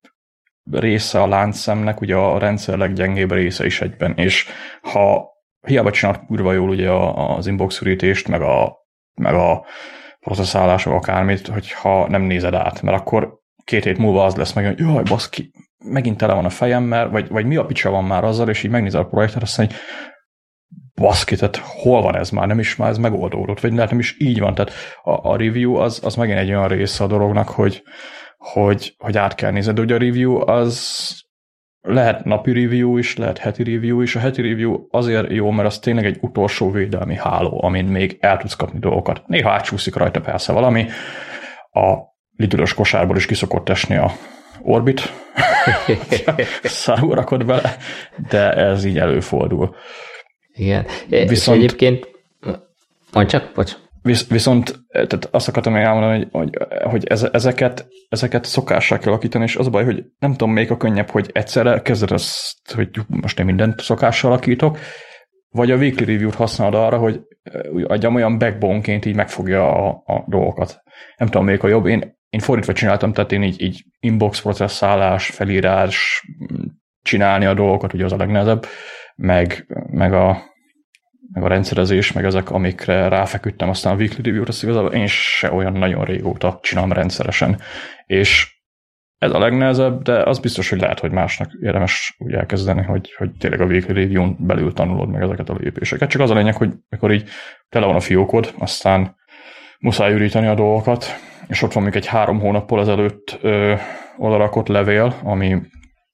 [0.71, 4.47] része a láncszemnek, ugye a rendszer leggyengébb része is egyben, és
[4.83, 5.29] ha
[5.67, 8.80] hiába csinál kurva jól ugye az inbox ürítést, meg a,
[9.21, 9.65] meg a
[10.21, 14.79] processzálások akármit, hogyha nem nézed át, mert akkor két hét múlva az lesz meg, hogy
[14.79, 15.51] jaj, baszki,
[15.85, 18.63] megint tele van a fejem, mert, vagy, vagy mi a picsa van már azzal, és
[18.63, 19.87] így megnézel a projektet, azt mondja, hogy
[20.95, 24.41] baszki, tehát hol van ez már, nem is már ez megoldódott, vagy nem is így
[24.41, 27.83] van, tehát a, a review az, az megint egy olyan része a dolognak, hogy,
[28.39, 31.30] hogy, hogy át kell nézni, de ugye a review az
[31.83, 34.17] lehet napi review is, lehet heti review is.
[34.17, 38.37] A heti review azért jó, mert az tényleg egy utolsó védelmi háló, amin még el
[38.37, 39.23] tudsz kapni dolgokat.
[39.27, 40.87] Néha átsúszik rajta persze valami.
[41.73, 41.97] A
[42.37, 44.13] lidülös kosárból is kiszokott esni a
[44.63, 45.13] Orbit,
[46.63, 47.77] szarul rakod bele,
[48.31, 49.75] de ez így előfordul.
[50.53, 50.87] Igen.
[51.09, 52.09] Viszont, és egyébként,
[53.13, 53.77] mondj csak, bocs.
[54.03, 59.57] Visz, viszont tehát azt akartam elmondani, hogy, hogy, hogy ezeket, ezeket szokássá kell alakítani, és
[59.57, 63.39] az a baj, hogy nem tudom, még a könnyebb, hogy egyszerre kezded azt, hogy most
[63.39, 64.79] én mindent szokással alakítok,
[65.49, 67.21] vagy a weekly review-t használod arra, hogy
[67.85, 70.83] adjam olyan backbone-ként így megfogja a, a dolgokat.
[71.17, 71.87] Nem tudom, még a jobb.
[71.87, 76.27] Én, én fordítva csináltam, tehát én így, így inbox processzálás, felírás,
[77.03, 78.67] csinálni a dolgokat, ugye az a legnehezebb,
[79.17, 80.43] meg, meg a
[81.33, 85.73] meg a rendszerezés, meg ezek, amikre ráfeküdtem aztán a weekly review-t, igazából én se olyan
[85.73, 87.61] nagyon régóta csinálom rendszeresen.
[88.07, 88.59] És
[89.19, 93.31] ez a legnehezebb, de az biztos, hogy lehet, hogy másnak érdemes úgy elkezdeni, hogy, hogy
[93.39, 96.09] tényleg a weekly review-n belül tanulod meg ezeket a lépéseket.
[96.11, 97.29] Csak az a lényeg, hogy mikor így
[97.69, 99.17] tele van a fiókod, aztán
[99.79, 101.05] muszáj üríteni a dolgokat,
[101.47, 103.75] és ott van még egy három hónappal ezelőtt ö,
[104.19, 105.61] odarakott levél, ami,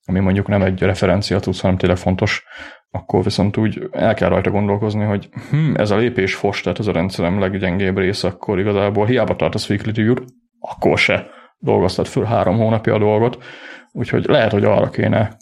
[0.05, 2.45] ami mondjuk nem egy referencia tudsz, hanem tényleg fontos
[2.91, 6.87] akkor viszont úgy el kell rajta gondolkozni, hogy hm, ez a lépés fos, tehát ez
[6.87, 10.15] a rendszerem leggyengébb része, akkor igazából hiába tartasz weekly review
[10.61, 11.27] akkor se
[11.59, 13.43] dolgoztad föl három hónapja a dolgot,
[13.93, 15.37] úgyhogy lehet, hogy arra kéne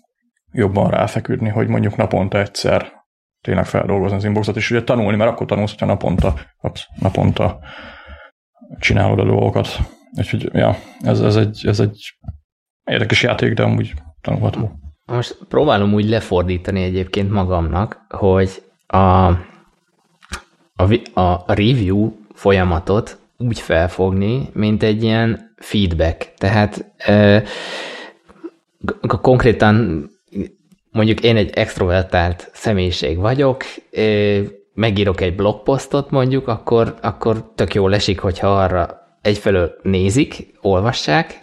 [0.52, 2.92] jobban ráfeküdni, hogy mondjuk naponta egyszer
[3.40, 6.35] tényleg feldolgozni az inboxot, és ugye tanulni, mert akkor tanulsz, hogyha naponta,
[7.00, 7.59] naponta
[8.78, 9.68] csinálod a dolgokat.
[10.18, 12.18] Úgyhogy, ja, ez, ez, egy, ez egy
[12.85, 14.72] érdekes játék, de amúgy tanulható.
[15.07, 18.97] Most próbálom úgy lefordítani egyébként magamnak, hogy a,
[20.77, 26.35] a, a review folyamatot úgy felfogni, mint egy ilyen feedback.
[26.38, 27.43] Tehát e,
[29.07, 30.07] konkrétan
[30.90, 34.03] mondjuk én egy extrovertált személyiség vagyok, e,
[34.75, 41.39] megírok egy blogposztot mondjuk, akkor, akkor tök jól esik, hogyha arra egyfelől nézik, olvassák,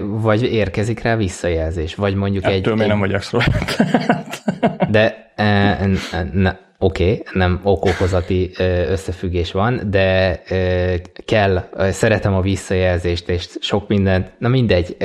[0.00, 2.62] vagy érkezik rá visszajelzés, vagy mondjuk Ettől egy...
[2.62, 3.76] Ettől még nem vagy extrovert.
[4.90, 5.86] De e,
[6.32, 8.50] ne, oké, okay, nem okokozati
[8.88, 10.42] összefüggés van, de
[11.24, 14.96] kell, szeretem a visszajelzést, és sok mindent, na mindegy,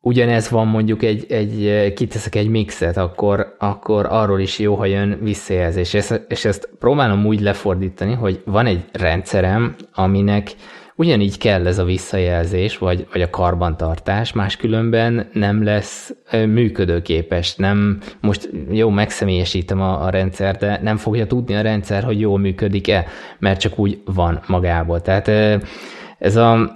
[0.00, 5.18] ugyanez van mondjuk egy, egy kiteszek egy mixet, akkor, akkor arról is jó, ha jön
[5.22, 5.94] visszajelzés.
[5.94, 10.54] És ezt, és ezt próbálom úgy lefordítani, hogy van egy rendszerem, aminek
[10.98, 17.56] ugyanígy kell ez a visszajelzés, vagy, vagy a karbantartás, máskülönben nem lesz működőképes.
[17.56, 22.38] Nem, most jó, megszemélyesítem a, a rendszer, de nem fogja tudni a rendszer, hogy jól
[22.38, 23.06] működik-e,
[23.38, 25.00] mert csak úgy van magából.
[25.00, 25.28] Tehát
[26.18, 26.74] ez a,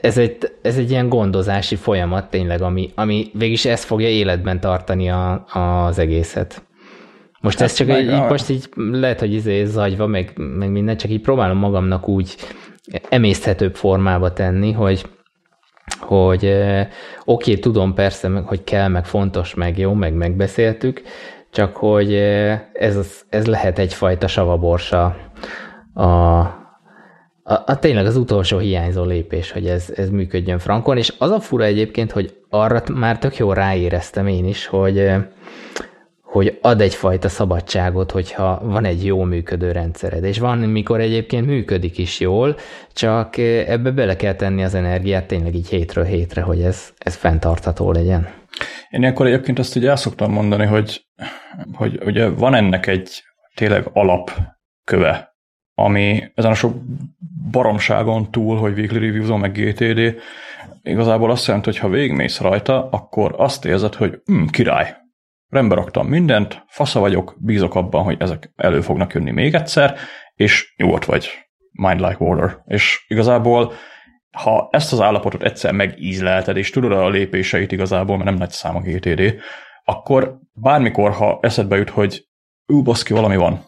[0.00, 5.10] ez egy, ez egy ilyen gondozási folyamat tényleg, ami, ami végig ezt fogja életben tartani
[5.10, 6.62] a, az egészet.
[7.40, 8.28] Most hát ez csak egy, a...
[8.28, 12.36] most így lehet, hogy izé zagyva, meg, meg minden, csak így próbálom magamnak úgy
[13.08, 15.06] emészthetőbb formába tenni, hogy
[16.00, 16.88] hogy oké,
[17.24, 21.02] okay, tudom persze, hogy kell, meg fontos, meg jó, meg megbeszéltük,
[21.50, 22.14] csak hogy
[22.72, 25.16] ez, ez lehet egyfajta savaborsa
[25.94, 31.30] a, a, a tényleg az utolsó hiányzó lépés, hogy ez, ez működjön frankon, és az
[31.30, 35.10] a fura egyébként, hogy arra már tök jól ráéreztem én is, hogy
[36.36, 41.98] hogy ad egyfajta szabadságot, hogyha van egy jó működő rendszered, és van, mikor egyébként működik
[41.98, 42.56] is jól,
[42.92, 47.92] csak ebbe bele kell tenni az energiát tényleg így hétről hétre, hogy ez, ez fenntartható
[47.92, 48.28] legyen.
[48.90, 51.06] Én ilyenkor egyébként azt ugye el szoktam mondani, hogy,
[51.72, 53.22] hogy ugye van ennek egy
[53.54, 55.36] tényleg alapköve,
[55.74, 56.74] ami ezen a sok
[57.50, 60.20] baromságon túl, hogy weekly reviews meg GTD,
[60.82, 64.96] igazából azt jelenti, hogy ha végigmész rajta, akkor azt érzed, hogy hm, király,
[65.48, 69.96] rendbe raktam mindent, fasza vagyok, bízok abban, hogy ezek elő fognak jönni még egyszer,
[70.34, 71.30] és nyugodt vagy,
[71.72, 72.58] mind like water.
[72.64, 73.72] És igazából
[74.30, 78.76] ha ezt az állapotot egyszer megízlelted, és tudod a lépéseit igazából, mert nem nagy szám
[78.76, 79.34] a GTD,
[79.84, 82.28] akkor bármikor, ha eszedbe jut, hogy
[82.66, 83.64] ú, baszki, valami van,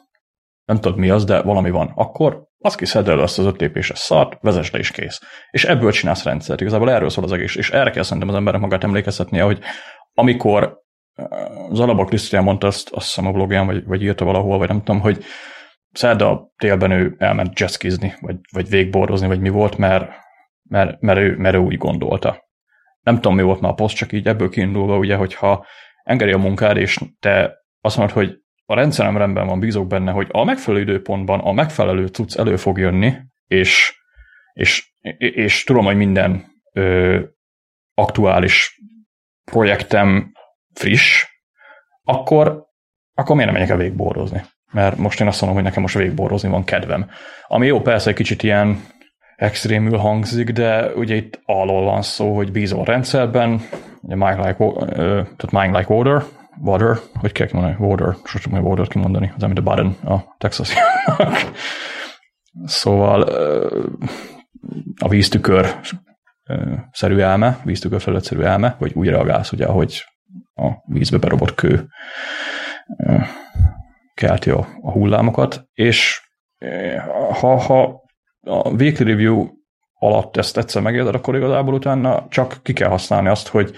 [0.64, 3.98] nem tudod mi az, de valami van, akkor az kiszed el azt az öt lépéses
[3.98, 5.20] szart, vezess le is kész.
[5.50, 6.60] És ebből csinálsz rendszert.
[6.60, 7.56] Igazából erről szól az egész.
[7.56, 9.58] És erre kell szerintem az emberek magát emlékeztetnie, hogy
[10.14, 10.78] amikor
[11.70, 15.00] Zalaba Krisztián mondta azt, azt hiszem a blogján, vagy, vagy írta valahol, vagy nem tudom,
[15.00, 15.24] hogy
[15.92, 20.10] szerda télben ő elment jazzkizni, vagy, vagy végborozni, vagy mi volt, mert,
[20.62, 22.46] mert, mert, ő, mert ő úgy gondolta.
[23.00, 25.66] Nem tudom, mi volt már a poszt, csak így ebből kiindulva, ugye, hogyha
[26.02, 30.28] engedi a munkád, és te azt mondod, hogy a rendszerem rendben van, bízok benne, hogy
[30.30, 33.14] a megfelelő időpontban a megfelelő cucc elő fog jönni,
[33.46, 34.00] és,
[34.52, 37.20] és, és tudom, hogy minden ö,
[37.94, 38.80] aktuális
[39.44, 40.32] projektem
[40.78, 41.26] friss,
[42.04, 42.66] akkor,
[43.14, 44.42] akkor miért nem megyek el végborozni?
[44.72, 47.10] Mert most én azt mondom, hogy nekem most végborozni van kedvem.
[47.46, 48.80] Ami jó, persze egy kicsit ilyen
[49.36, 53.60] extrémül hangzik, de ugye itt alól van szó, hogy bízol a rendszerben,
[54.00, 54.84] ugye mind like, uh,
[55.36, 56.22] tehát mind like water,
[56.60, 60.74] water, hogy kell kimondani, water, sosem hogy water kimondani, az amit a button a Texas.
[62.64, 63.98] szóval uh,
[64.98, 65.80] a víztükör
[66.92, 70.04] szerű elme, víztükör felett szerű elme, hogy úgy reagálsz, ugye, hogy
[70.58, 71.86] a vízbe berobott kő
[74.14, 76.22] kelti a, a hullámokat, és
[77.32, 78.02] ha, ha
[78.40, 79.46] a weekly review
[79.98, 83.74] alatt ezt egyszer megérded, akkor igazából utána csak ki kell használni azt, hogy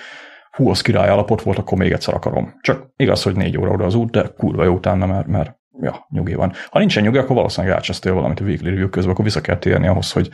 [0.51, 2.55] hú, az király alapot volt, akkor még egyszer akarom.
[2.61, 6.07] Csak igaz, hogy négy óra oda az út, de kurva jó utána, mert, mert ja,
[6.09, 6.53] nyugi van.
[6.71, 9.87] Ha nincsen nyugi, akkor valószínűleg elcsesztél valamit a weekly review közben, akkor vissza kell térni
[9.87, 10.31] ahhoz, hogy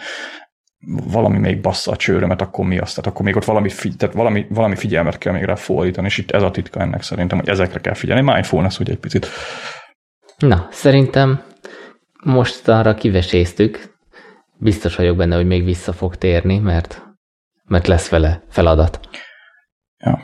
[0.87, 2.95] valami még bassza a csőrömet, akkor mi azt?
[2.95, 6.19] Tehát akkor még ott valami, figy- tehát valami, valami figyelmet kell még rá fordítani, és
[6.19, 8.33] itt ez a titka ennek szerintem, hogy ezekre kell figyelni.
[8.33, 9.27] Mindfulness ugye egy picit.
[10.39, 11.43] Na, szerintem
[12.25, 13.95] most arra kiveséztük.
[14.59, 17.03] Biztos vagyok benne, hogy még vissza fog térni, mert,
[17.65, 19.01] mert lesz vele feladat.
[19.99, 20.21] Ja.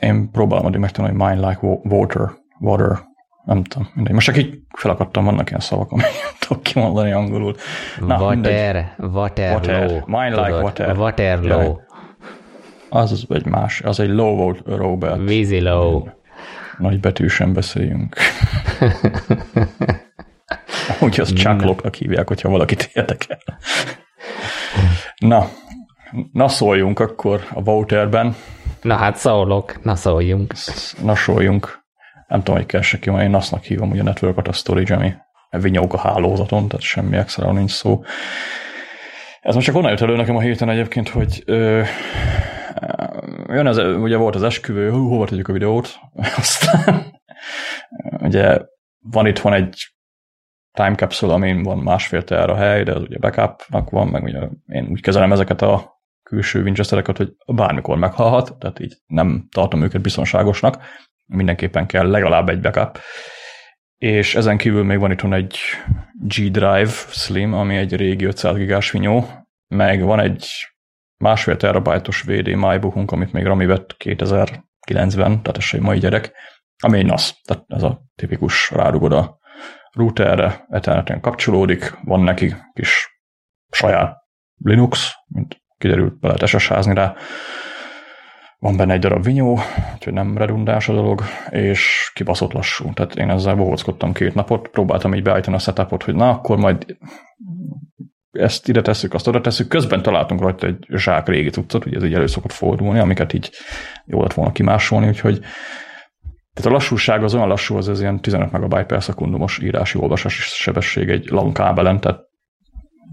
[0.00, 2.98] Én próbálom addig megtanulni, hogy mind like water, water,
[3.44, 4.14] nem tudom, mindegy.
[4.14, 6.06] Most csak így felakadtam, vannak ilyen szavak, amit
[6.38, 7.54] tudok kimondani angolul.
[8.00, 10.00] Na, water, water, water, low.
[10.06, 10.96] Mine like water.
[10.96, 11.76] Water low.
[12.88, 15.28] Az az egy más, az egy low volt Robert.
[15.28, 16.08] Vízi low.
[16.78, 18.16] Nagy betűsen beszéljünk.
[21.00, 23.38] Úgy az csákloknak hívják, hogyha valakit érdekel.
[25.18, 25.48] Na,
[26.32, 28.36] na szóljunk akkor a Waterben.
[28.82, 30.52] Na hát szólok, na szóljunk.
[31.02, 31.81] Na szóljunk
[32.32, 35.12] nem tudom, hogy kell se ki, én azt hívom, a network a storage, ami
[35.50, 38.02] vinyóg a hálózaton, tehát semmi extra nincs szó.
[39.40, 41.82] Ez most csak onnan jött elő nekem a héten egyébként, hogy ö,
[43.46, 45.94] jön ez, ugye volt az esküvő, hú, hova tegyük a videót,
[46.36, 47.20] aztán
[48.18, 48.58] ugye
[48.98, 49.94] van itt van egy
[50.72, 54.48] time capsule, amin van másfél ter a hely, de az ugye backupnak van, meg ugye
[54.66, 60.02] én úgy kezelem ezeket a külső Winchestereket, hogy bármikor meghalhat, tehát így nem tartom őket
[60.02, 60.82] biztonságosnak,
[61.32, 62.98] mindenképpen kell legalább egy backup.
[63.98, 65.58] És ezen kívül még van itt egy
[66.20, 69.26] G-Drive Slim, ami egy régi 500 gigás vinyó,
[69.68, 70.48] meg van egy
[71.16, 76.32] másfél terabájtos VD MyBookunk, amit még Rami vett 2009-ben, tehát ez egy mai gyerek,
[76.82, 79.38] ami egy NAS, tehát ez a tipikus rárugod a
[79.92, 83.20] routerre, Etherneten kapcsolódik, van neki kis
[83.70, 84.16] saját
[84.64, 87.14] Linux, mint kiderült, be lehet SSH-zni rá,
[88.62, 89.58] van benne egy darab vinyó,
[89.94, 92.92] úgyhogy nem redundáns a dolog, és kibaszott lassú.
[92.92, 96.96] Tehát én ezzel bohóckodtam két napot, próbáltam így beállítani a setupot, hogy na, akkor majd
[98.30, 99.68] ezt ide tesszük, azt oda tesszük.
[99.68, 103.50] Közben találtunk rajta egy zsák régi cuccot, ugye ez így elő szokott fordulni, amiket így
[104.04, 105.40] jó lett volna kimásolni, úgyhogy
[106.54, 110.40] Tehát a lassúság az olyan lassú, az ez ilyen 15 megabyte per szekundumos írási olvasási
[110.42, 112.20] sebesség egy LAN kábelen, tehát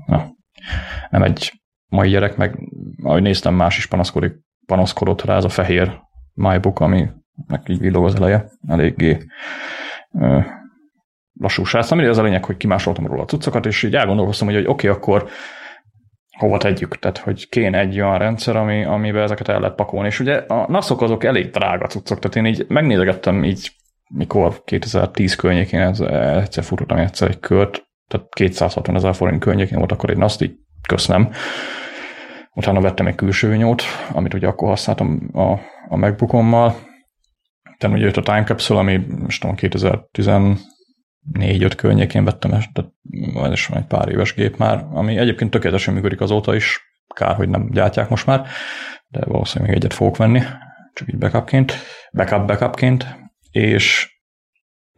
[0.05, 0.25] na,
[1.09, 2.59] nem egy mai gyerek, meg
[3.03, 6.01] ahogy néztem, más is panaszkodik, panaszkodott rá ez a fehér
[6.33, 7.07] MyBook, ami
[7.67, 9.17] így villog az eleje, eléggé
[10.19, 10.39] ö,
[11.39, 11.91] lassú srác.
[11.91, 14.99] Az a lényeg, hogy kimásoltam róla a cuccokat, és így elgondolkoztam, hogy, hogy oké, okay,
[14.99, 15.29] akkor
[16.37, 20.07] hova tegyük, tehát hogy kéne egy olyan rendszer, ami, amiben ezeket el lehet pakolni.
[20.07, 23.71] És ugye a NAS-ok azok elég drága cuccok, tehát én így megnézegettem így,
[24.09, 29.91] mikor 2010 környékén ez, egyszer futottam egyszer egy kört, tehát 260 ezer forint környékén volt
[29.91, 30.55] akkor egy NAS, így
[30.87, 31.31] köszönöm.
[32.55, 35.51] Utána vettem egy külső nyót, amit ugye akkor használtam a,
[35.89, 36.75] a MacBookommal.
[37.77, 40.29] Tehát ugye jött a Time Capsule, ami most tudom, 2010
[41.31, 42.91] négy-öt környékén vettem, tehát
[43.51, 46.79] ez egy pár éves gép már, ami egyébként tökéletesen működik azóta is,
[47.15, 48.47] kár, hogy nem gyártják most már,
[49.07, 50.41] de valószínűleg még egyet fogok venni,
[50.93, 51.73] csak így backupként,
[52.13, 53.05] backup backupként,
[53.51, 54.18] és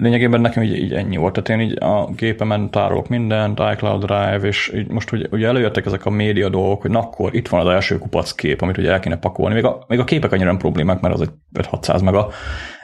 [0.02, 1.34] lényegében nekem így, így ennyi volt.
[1.34, 5.86] Tehát én így a gépemen tárolok mindent, iCloud Drive, és így most ugye, ugye előjöttek
[5.86, 8.92] ezek a média dolgok, hogy na akkor itt van az első kupac kép, amit ugye
[8.92, 9.54] el kéne pakolni.
[9.54, 12.32] Még a, még a képek annyira nem problémák, mert az egy 5-600 mega,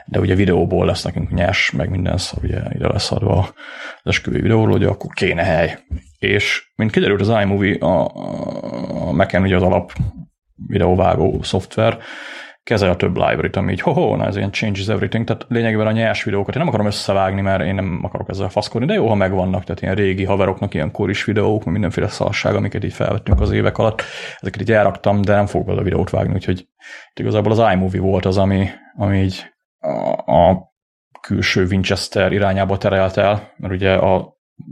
[0.06, 4.40] de ugye videóból lesz nekünk nyers, meg minden szar, ugye ide lesz adva az esküvő
[4.40, 5.78] videóról, hogy akkor kéne hely.
[6.18, 8.10] És mint kiderült az iMovie, a,
[9.08, 9.92] a Mac-en ugye az alap
[10.66, 11.98] videóvágó szoftver,
[12.68, 16.24] kezel több library-t, ami így, ho-ho, na ez ilyen changes everything, tehát lényegében a nyers
[16.24, 19.64] videókat én nem akarom összevágni, mert én nem akarok ezzel faszkodni, de jó, ha megvannak,
[19.64, 24.02] tehát ilyen régi haveroknak ilyen is videók, mindenféle szarság, amiket így felvettünk az évek alatt,
[24.40, 26.68] ezeket így elraktam, de nem fogok a videót vágni, úgyhogy
[27.14, 29.44] igazából az iMovie volt az, ami, ami így
[29.78, 30.72] a, a
[31.20, 34.16] külső Winchester irányába terelt el, mert ugye a,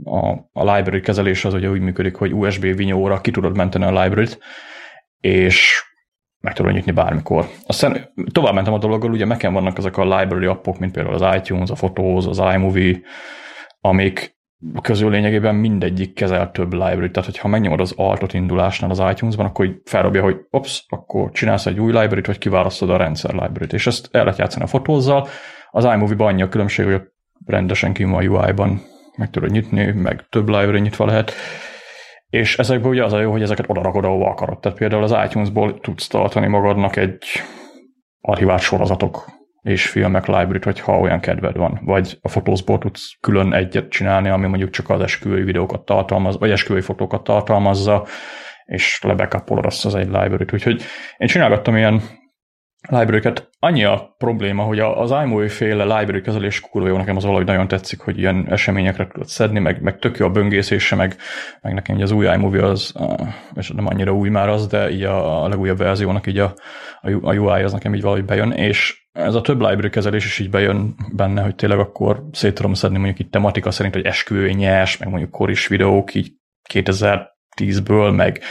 [0.03, 4.01] a, a library kezelés az ugye úgy működik, hogy USB vinyóra ki tudod menteni a
[4.01, 4.39] library-t,
[5.19, 5.86] és
[6.47, 7.49] meg tudod nyitni bármikor.
[7.65, 11.35] Aztán tovább mentem a dologgal, ugye nekem vannak ezek a library appok, mint például az
[11.35, 12.99] iTunes, a Photos, az iMovie,
[13.81, 14.37] amik
[14.81, 19.81] közül lényegében mindegyik kezel több library, tehát hogyha megnyomod az altot indulásnál az iTunes-ban, akkor
[19.85, 24.09] felrobja, hogy ops, akkor csinálsz egy új library-t, vagy kiválasztod a rendszer library-t, és ezt
[24.11, 25.27] el lehet játszani a fotózzal.
[25.71, 27.01] Az iMovie-ban annyi a különbség, hogy
[27.45, 28.81] rendesen kim a UI-ban
[29.17, 31.31] meg tudod nyitni, meg több library nyitva lehet,
[32.29, 34.59] és ezekből ugye az a jó, hogy ezeket oda rakod, ahova akarod.
[34.59, 37.23] Tehát például az iTunes-ból tudsz tartani magadnak egy
[38.21, 39.25] archivált sorozatok
[39.67, 41.79] és filmek library hogyha olyan kedved van.
[41.83, 46.51] Vagy a fotózból tudsz külön egyet csinálni, ami mondjuk csak az esküvői videókat tartalmaz, vagy
[46.51, 48.05] esküvői fotókat tartalmazza,
[48.65, 50.53] és lebekapolod azt az egy library-t.
[50.53, 50.81] Úgyhogy
[51.17, 52.01] én csinálgattam ilyen
[52.89, 53.49] library-ket.
[53.59, 57.67] Annyi a probléma, hogy az iMovie féle library kezelés kurva jó, nekem az valahogy nagyon
[57.67, 61.15] tetszik, hogy ilyen eseményekre tudod szedni, meg, meg tök jó a böngészése, meg,
[61.61, 62.93] meg nekem az új iMovie az,
[63.55, 66.53] és nem annyira új már az, de így a, a legújabb verziónak így a,
[67.21, 70.49] a UI az nekem így valahogy bejön, és ez a több library kezelés is így
[70.49, 74.97] bejön benne, hogy tényleg akkor szét tudom szedni mondjuk itt tematika szerint, hogy esküvő nyers,
[74.97, 76.31] meg mondjuk koris videók így
[76.73, 78.41] 2010-ből, meg,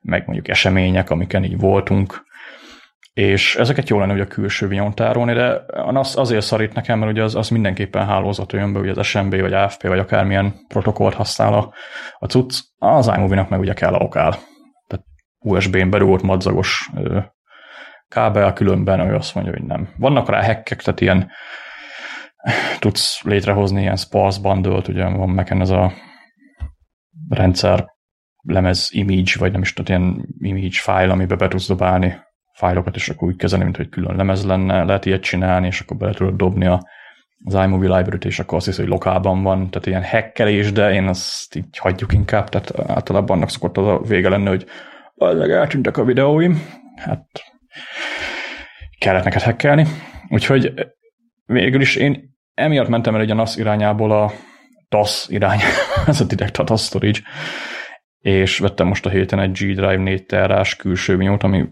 [0.00, 2.30] meg mondjuk események, amiken így voltunk,
[3.12, 7.12] és ezeket jó lenne ugye a külső vinyón tárolni, de az azért szarít nekem, mert
[7.12, 11.14] ugye az, az mindenképpen hálózat jön be, ugye az SMB vagy AFP vagy akármilyen protokollt
[11.14, 11.72] használ a,
[12.18, 14.30] a cucc, az iMovie-nak meg ugye kell a lokál.
[14.86, 15.04] Tehát
[15.38, 17.18] USB-n berúgott madzagos ö,
[18.08, 19.88] kábel, különben ő azt mondja, hogy nem.
[19.96, 21.30] Vannak rá hackek, tehát ilyen
[22.78, 25.92] tudsz létrehozni ilyen sparse bundle ugye van meken ez a
[27.28, 27.86] rendszer
[28.42, 33.08] lemez image, vagy nem is tudom, ilyen image file, amiben be tudsz dobálni fájlokat, és
[33.08, 36.36] akkor úgy kezelni, mint hogy külön lemez lenne, lehet ilyet csinálni, és akkor bele tudod
[36.36, 36.88] dobni a,
[37.44, 41.06] az iMovie library-t, és akkor azt hisz, hogy lokálban van, tehát ilyen hackelés, de én
[41.06, 44.66] azt így hagyjuk inkább, tehát általában annak szokott az a vége lenne, hogy
[45.14, 46.62] az eltűntek a videóim,
[46.96, 47.26] hát
[48.98, 49.86] kellett neked hackelni.
[50.28, 50.72] Úgyhogy
[51.44, 54.32] végül is én emiatt mentem el egy a NAS irányából a
[54.88, 55.76] TAS irányába,
[56.06, 57.20] ez a Direct Data Storage,
[58.18, 61.68] és vettem most a héten egy G Drive 4 terás külső vinyót, ami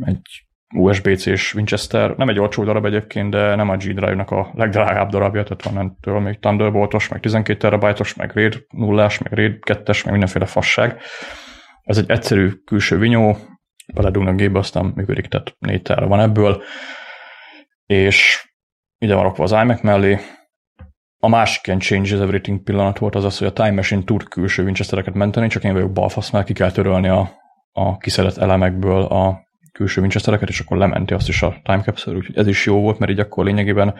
[0.00, 5.10] egy USB-C-s Winchester, nem egy olcsó darab egyébként, de nem a G Drive-nak a legdrágább
[5.10, 10.02] darabja, tehát van entől még Thunderboltos, meg 12 terabajtos, meg RAID 0 meg RAID 2-es,
[10.02, 11.00] meg mindenféle fasság.
[11.82, 13.36] Ez egy egyszerű külső vinyó,
[13.94, 16.62] beledugnak gépbe, aztán működik, tehát 4 terra van ebből,
[17.86, 18.48] és
[18.98, 20.18] ide van rakva az iMac mellé.
[21.18, 24.64] A másik ilyen Changes Everything pillanat volt az az, hogy a Time Machine tud külső
[24.64, 27.30] Winchestereket menteni, csak én vagyok balfasz, mert ki kell törölni a,
[27.72, 29.45] a kiszedett elemekből a
[29.76, 32.98] külső Winchestereket, és akkor lementi azt is a Time Capsule, úgyhogy ez is jó volt,
[32.98, 33.94] mert így akkor lényegében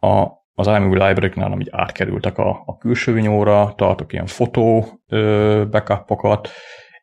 [0.00, 6.48] a, az iMovie library-knál így átkerültek a, a külső vinyóra, tartok ilyen fotó ö, backupokat,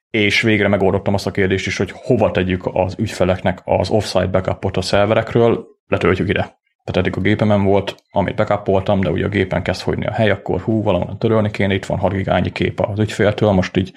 [0.09, 4.77] és végre megoldottam azt a kérdést is, hogy hova tegyük az ügyfeleknek az offsite backupot
[4.77, 6.41] a szerverekről, letöltjük ide.
[6.83, 10.29] Tehát eddig a gépemen volt, amit bekapoltam, de ugye a gépen kezd fogyni a hely,
[10.29, 13.93] akkor hú, valahonnan törölni kéne, itt van 6 gigányi kép az ügyféltől, most így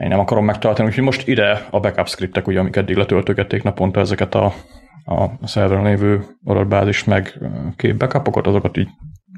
[0.00, 4.00] én nem akarom megtartani, úgyhogy most ide a backup scriptek, ugye, amik eddig letöltögették naponta
[4.00, 4.44] ezeket a,
[5.04, 7.38] a szerveren lévő adatbázist, meg
[7.76, 8.88] kép backupokat, azokat így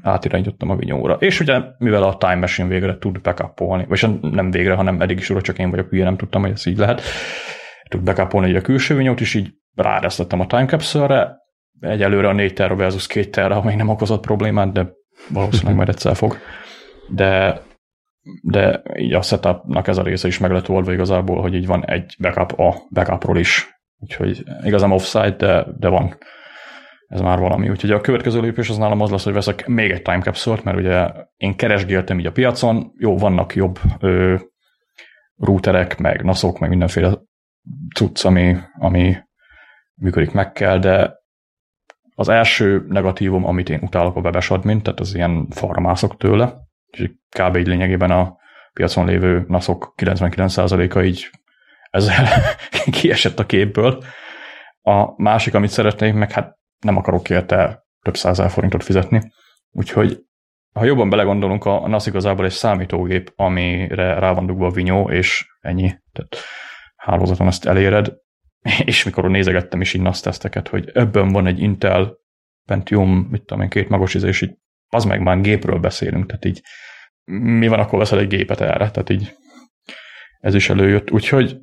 [0.03, 1.13] átirányítottam a vinyóra.
[1.13, 5.29] És ugye, mivel a Time Machine végre tud backupolni, vagy nem végre, hanem eddig is
[5.29, 7.01] ura, csak én vagyok hülye, nem tudtam, hogy ez így lehet,
[7.89, 11.39] tud backupolni a külső vinyót, és így ráresztettem a Time Capsule-re,
[11.79, 14.87] egyelőre a 4 terra versus 2 terra még nem okozott problémát, de
[15.29, 16.37] valószínűleg majd egyszer fog.
[17.09, 17.61] De,
[18.41, 21.85] de így a setupnak ez a része is meg lett oldva igazából, hogy így van
[21.85, 23.79] egy backup a backupról is.
[23.97, 26.17] Úgyhogy igazán offside, de, de van
[27.07, 27.69] ez már valami.
[27.69, 30.77] Úgyhogy a következő lépés az nálam az lesz, hogy veszek még egy time capsule mert
[30.77, 31.07] ugye
[31.37, 34.35] én keresgéltem így a piacon, jó, vannak jobb ö,
[35.37, 37.17] routerek, meg naszok, meg mindenféle
[37.95, 39.17] cucc, ami, ami
[39.95, 41.19] működik meg kell, de
[42.15, 46.53] az első negatívum, amit én utálok a webes admin, tehát az ilyen farmászok tőle,
[47.29, 47.55] kb.
[47.55, 48.37] így lényegében a
[48.73, 51.29] piacon lévő naszok 99%-a így
[51.89, 52.27] ezzel
[52.99, 54.03] kiesett a képből.
[54.81, 59.31] A másik, amit szeretnék, meg hát nem akarok érte több százezer forintot fizetni.
[59.71, 60.19] Úgyhogy
[60.73, 65.47] ha jobban belegondolunk, a NAS igazából egy számítógép, amire rá van dugva a vinyó, és
[65.59, 65.93] ennyi.
[66.11, 66.37] Tehát
[66.95, 68.13] hálózaton ezt eléred,
[68.85, 72.19] és mikor nézegettem is így NAS teszteket, hogy ebben van egy Intel
[72.65, 74.57] Pentium, mit tudom én, két magos és így
[74.93, 76.61] az meg már gépről beszélünk, tehát így
[77.57, 79.35] mi van, akkor veszel egy gépet erre, tehát így
[80.39, 81.11] ez is előjött.
[81.11, 81.57] Úgyhogy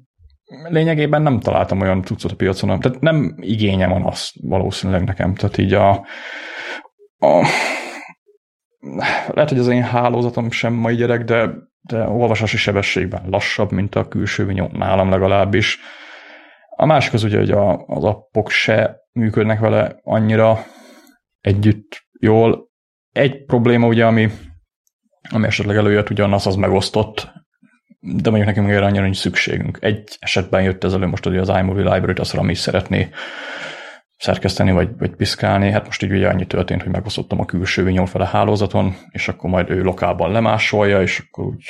[0.68, 5.58] lényegében nem találtam olyan cuccot a piacon, tehát nem igényem van azt valószínűleg nekem, tehát
[5.58, 5.90] így a,
[7.18, 7.48] a
[9.28, 11.50] lehet, hogy az én hálózatom sem mai gyerek, de,
[11.80, 15.78] de olvasási sebességben lassabb, mint a külső vinyó, nálam legalábbis.
[16.68, 20.64] A másik az ugye, hogy a, az appok se működnek vele annyira
[21.40, 22.67] együtt jól.
[23.18, 24.30] Egy probléma ugye, ami,
[25.30, 27.32] ami esetleg előjött, ugye a NAS az megosztott,
[28.00, 29.78] de mondjuk nekünk erre annyira nincs szükségünk.
[29.80, 33.08] Egy esetben jött ez elő most hogy az iMovie Library-t, azt Rami is szeretné
[34.18, 35.70] szerkeszteni, vagy, vagy piszkálni.
[35.70, 39.70] Hát most így ugye annyi történt, hogy megosztottam a külső vinyófele hálózaton, és akkor majd
[39.70, 41.64] ő lokálban lemásolja, és akkor úgy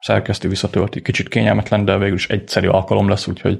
[0.00, 1.02] szerkeszti, visszatölti.
[1.02, 3.58] Kicsit kényelmetlen, de végül is egyszerű alkalom lesz, úgyhogy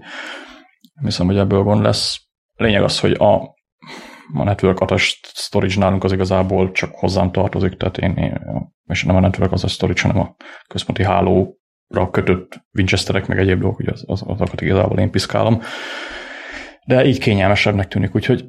[1.02, 2.20] hiszem, hogy ebből gond lesz.
[2.56, 3.54] Lényeg az, hogy a,
[4.32, 8.40] a network a storage nálunk az igazából csak hozzám tartozik, tehát én,
[8.86, 10.36] és nem a network az a storage, hanem a
[10.68, 11.58] központi háló
[12.10, 15.60] kötött Winchesterek, meg egyéb dolgok, ugye az, az, azokat igazából én piszkálom.
[16.86, 18.44] De így kényelmesebbnek tűnik, úgyhogy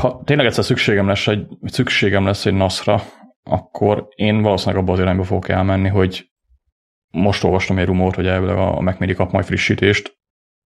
[0.00, 3.02] ha tényleg egyszer szükségem lesz egy, szükségem lesz egy NAS-ra,
[3.42, 6.30] akkor én valószínűleg abba az irányba fogok elmenni, hogy
[7.10, 10.20] most olvastam egy rumort, hogy elvileg a Mac Mini kap majd frissítést,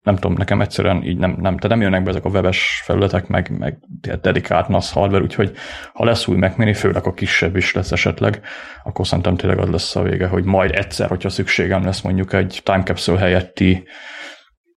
[0.05, 3.27] nem tudom, nekem egyszerűen így nem, nem, tehát nem jönnek be ezek a webes felületek,
[3.27, 3.79] meg, meg
[4.21, 5.53] dedikált NAS hardware, úgyhogy
[5.93, 8.41] ha lesz új Mac Mini, főleg a kisebb is lesz esetleg,
[8.83, 12.61] akkor szerintem tényleg az lesz a vége, hogy majd egyszer, hogyha szükségem lesz mondjuk egy
[12.65, 13.87] time capsule helyetti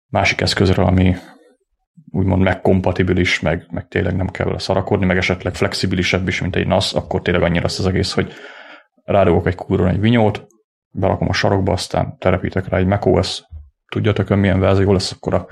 [0.09, 1.15] másik eszközre, ami
[2.11, 6.67] úgymond megkompatibilis, meg, meg tényleg nem kell vele szarakodni, meg esetleg flexibilisebb is, mint egy
[6.67, 8.33] NAS, akkor tényleg annyira lesz az egész, hogy
[9.03, 10.47] rádogok egy kúron egy vinyót,
[10.91, 13.43] berakom a sarokba, aztán telepítek rá egy macOS
[13.89, 15.47] tudjatok, milyen verzió lesz, akkor a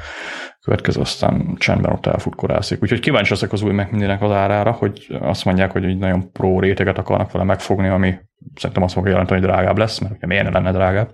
[0.62, 2.82] következő aztán csendben ott elfutkorászik.
[2.82, 6.32] Úgyhogy kíváncsi leszek az új meg mindenek az árára, hogy azt mondják, hogy egy nagyon
[6.32, 8.16] pro réteget akarnak vele megfogni, ami
[8.56, 11.10] szerintem azt fogja jelenteni, hogy drágább lesz, mert ugye miért ne lenne drágább,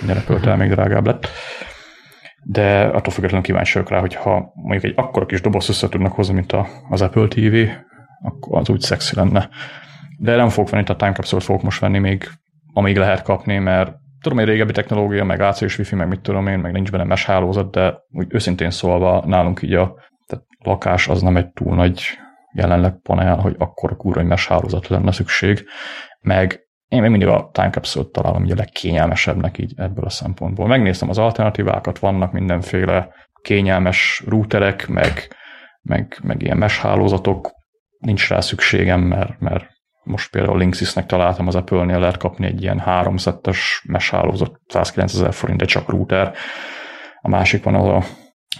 [0.00, 1.28] minden Apple még drágább lett.
[2.46, 6.12] De attól függetlenül kíváncsi vagyok rá, hogy ha mondjuk egy akkora kis doboz össze tudnak
[6.12, 6.56] hozni, mint
[6.88, 7.56] az Apple TV,
[8.22, 9.48] akkor az úgy szexi lenne.
[10.18, 12.28] De nem fogok venni, a Time Capsule-t fogok most venni még,
[12.72, 13.92] amíg lehet kapni, mert
[14.24, 17.04] tudom, hogy régebbi technológia, meg AC és Wi-Fi, meg mit tudom én, meg nincs benne
[17.04, 19.94] mesh hálózat, de úgy őszintén szólva nálunk így a
[20.26, 22.02] tehát lakás az nem egy túl nagy
[22.52, 25.64] jelenleg panel, hogy akkor kurva mesh hálózat lenne szükség,
[26.20, 30.66] meg én még mindig a time capsule találom így a legkényelmesebbnek így ebből a szempontból.
[30.66, 33.08] Megnéztem az alternatívákat, vannak mindenféle
[33.42, 35.36] kényelmes routerek, meg,
[35.82, 37.50] meg, meg ilyen mesh hálózatok,
[37.98, 39.73] nincs rá szükségem, mert, mert
[40.04, 45.34] most például Linksysnek találtam az Apple-nél lehet kapni egy ilyen háromszettes mesh hálózat, 109 ezer
[45.34, 46.32] forint, de csak router.
[47.20, 48.04] A másik van az a,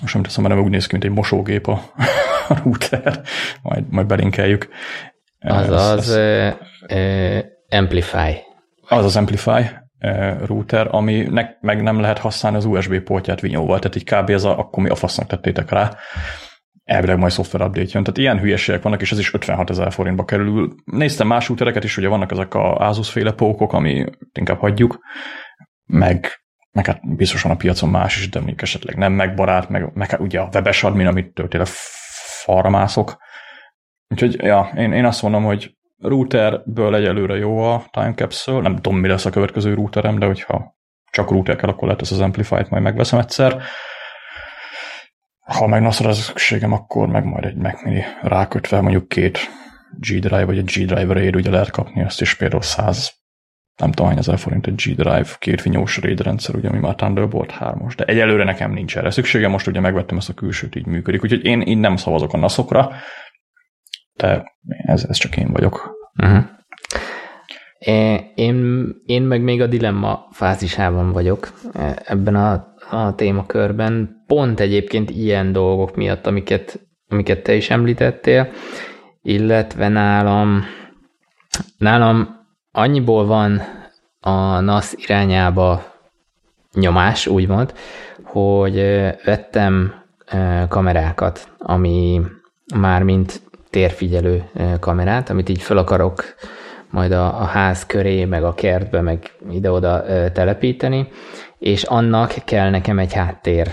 [0.01, 1.83] most nem teszem, mert úgy néz ki, mint egy mosógép a,
[2.49, 3.21] a router,
[3.63, 4.69] majd, majd belinkeljük.
[5.39, 6.17] Az ez, az ez,
[6.91, 8.43] uh, Amplify.
[8.89, 9.83] Az az Amplify
[10.45, 11.29] router, ami
[11.61, 14.31] meg nem lehet használni az USB portját vinyóval, tehát így kb.
[14.31, 15.97] ez a, akkor mi a fasznak tettétek rá
[16.85, 18.03] elvileg majd software update jön.
[18.03, 20.74] Tehát ilyen hülyeségek vannak, és ez is 56 ezer forintba kerül.
[20.85, 24.99] Néztem más útereket is, ugye vannak ezek a Asus féle pókok, ami inkább hagyjuk,
[25.85, 26.28] meg,
[26.72, 30.20] meg hát biztosan a piacon más is, de még esetleg nem megbarát, meg, meg hát
[30.20, 31.68] ugye a webes admin, amit tényleg
[32.45, 33.16] farmászok.
[34.09, 38.99] Úgyhogy, ja, én, én azt mondom, hogy routerből egyelőre jó a time capsule, nem tudom,
[38.99, 40.76] mi lesz a következő routerem, de hogyha
[41.11, 43.62] csak router kell, akkor lehet ezt az Amplify-t majd megveszem egyszer.
[45.45, 49.39] Ha meg NAS-ra szükségem, akkor meg majd egy Mac Mini rákötve mondjuk két
[49.99, 53.23] G-Drive vagy egy G-Drive raid ugye lehet kapni azt is például 100
[53.77, 57.51] nem tudom hány ezer forint egy G-Drive két vinyós RAID rendszer, ugye, ami már Thunderbolt
[57.51, 61.23] 3 de egyelőre nekem nincs erre szüksége, most ugye megvettem ezt a külsőt, így működik,
[61.23, 62.91] úgyhogy én, én nem szavazok a NAS-okra,
[64.13, 65.91] de ez, ez csak én vagyok.
[66.23, 66.45] Uh-huh.
[68.35, 75.11] Én, én meg még a dilemma fázisában vagyok e, ebben a, a témakörben, pont egyébként
[75.11, 78.49] ilyen dolgok miatt, amiket, amiket te is említettél,
[79.22, 80.64] illetve nálam,
[81.78, 83.62] nálam annyiból van
[84.20, 85.93] a NAS irányába
[86.74, 87.74] nyomás, úgymond,
[88.22, 88.74] hogy
[89.24, 89.95] vettem
[90.68, 92.20] kamerákat, ami
[92.74, 96.24] már mint térfigyelő kamerát, amit így fel akarok
[96.91, 101.09] majd a, a ház köré, meg a kertbe, meg ide-oda telepíteni,
[101.59, 103.69] és annak kell nekem egy háttér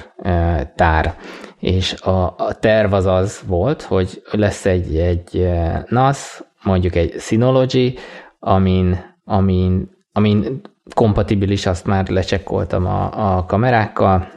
[0.75, 1.15] tár.
[1.59, 5.49] És a, a terv az az volt, hogy lesz egy, egy
[5.87, 7.97] NAS, mondjuk egy Synology,
[8.39, 10.61] amin, amin, amin
[10.95, 14.27] kompatibilis, azt már lecsekkoltam a, a kamerákkal,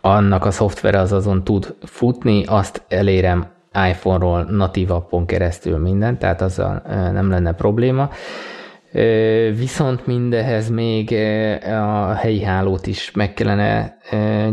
[0.00, 3.46] annak a szoftvere az azon tud futni, azt elérem
[3.88, 6.82] iPhone-ról natív appon keresztül minden, tehát azzal
[7.12, 8.10] nem lenne probléma.
[9.56, 11.12] Viszont mindehez még
[11.64, 13.96] a helyi hálót is meg kellene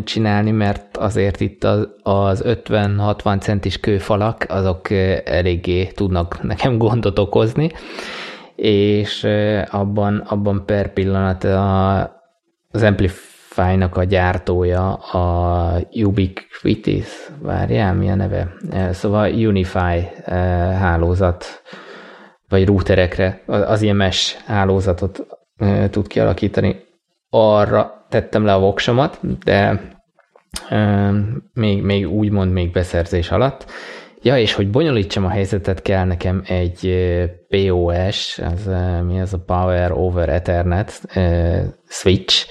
[0.03, 1.63] csinálni, mert azért itt
[2.03, 4.89] az 50-60 centis kőfalak, azok
[5.25, 7.71] eléggé tudnak nekem gondot okozni,
[8.55, 9.27] és
[9.69, 11.99] abban, abban per pillanat a,
[12.71, 18.53] az Amplify-nak a gyártója a Ubiquitous, várjál, mi a neve?
[18.91, 20.07] Szóval Unify
[20.79, 21.45] hálózat,
[22.49, 25.25] vagy routerekre, az ilyen mesh hálózatot
[25.89, 26.83] tud kialakítani.
[27.29, 29.81] Arra tettem le a voksomat, de
[31.53, 33.65] még, még úgymond még beszerzés alatt,
[34.25, 36.93] Ja, és hogy bonyolítsam a helyzetet, kell nekem egy
[37.47, 38.69] POS, az,
[39.07, 41.01] mi az a Power over Ethernet
[41.87, 42.47] switch,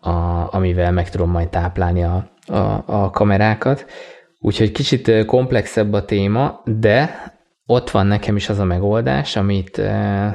[0.00, 3.86] a, amivel meg tudom majd táplálni a, a, a kamerákat.
[4.40, 7.33] Úgyhogy kicsit komplexebb a téma, de
[7.66, 9.80] ott van nekem is az a megoldás, amit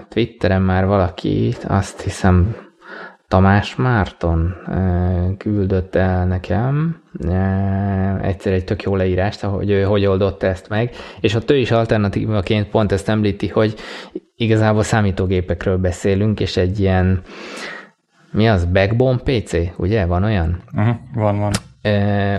[0.10, 2.56] Twitteren már valaki, azt hiszem
[3.28, 4.56] Tamás Márton
[5.38, 7.02] küldött el nekem
[8.22, 11.72] egyszer egy tök jó leírást, hogy ő hogy oldotta ezt meg, és ott ő is
[11.72, 13.76] alternatívaként pont ezt említi, hogy
[14.36, 17.22] igazából számítógépekről beszélünk, és egy ilyen
[18.32, 20.06] mi az, backbone PC, ugye?
[20.06, 20.64] Van olyan?
[20.74, 21.52] Uh-huh, van, van.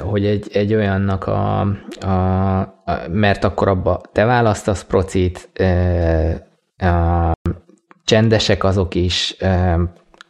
[0.03, 1.61] Hogy egy, egy olyannak a,
[2.01, 2.75] a, a,
[3.09, 5.51] mert akkor abba te választasz procit,
[6.79, 7.33] a,
[8.05, 9.37] csendesek azok is,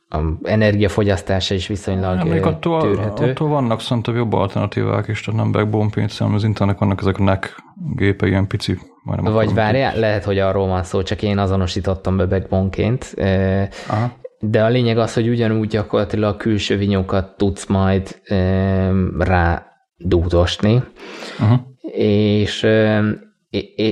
[0.09, 3.31] a energiafogyasztása is viszonylag ja, attól, tűrhető.
[3.31, 7.23] Attól vannak szerintem jobb alternatívák is, tehát nem backbone hanem az internet vannak ezek a
[7.23, 7.55] NEC
[7.95, 8.79] gépe, ilyen pici.
[9.05, 13.15] Vagy várjál, lehet, hogy arról van szó, csak én azonosítottam be backbone-ként.
[13.89, 14.11] Aha.
[14.41, 18.21] De a lényeg az, hogy ugyanúgy gyakorlatilag a külső vinyókat tudsz majd
[19.19, 19.67] rá
[19.97, 20.83] dúdosni,
[21.41, 21.59] uh-huh.
[21.97, 22.67] és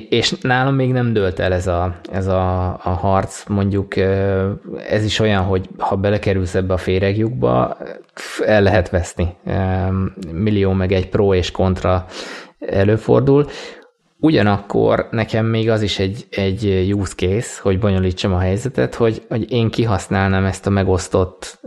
[0.08, 3.96] és nálam még nem dölt el ez a, ez a, a harc, mondjuk
[4.88, 7.76] ez is olyan, hogy ha belekerülsz ebbe a féregjukba,
[8.44, 9.36] el lehet veszni.
[10.32, 12.06] Millió meg egy pro és kontra
[12.58, 13.46] előfordul.
[14.20, 19.52] Ugyanakkor nekem még az is egy, egy use case, hogy bonyolítsam a helyzetet, hogy, hogy
[19.52, 21.60] én kihasználnám ezt a megosztott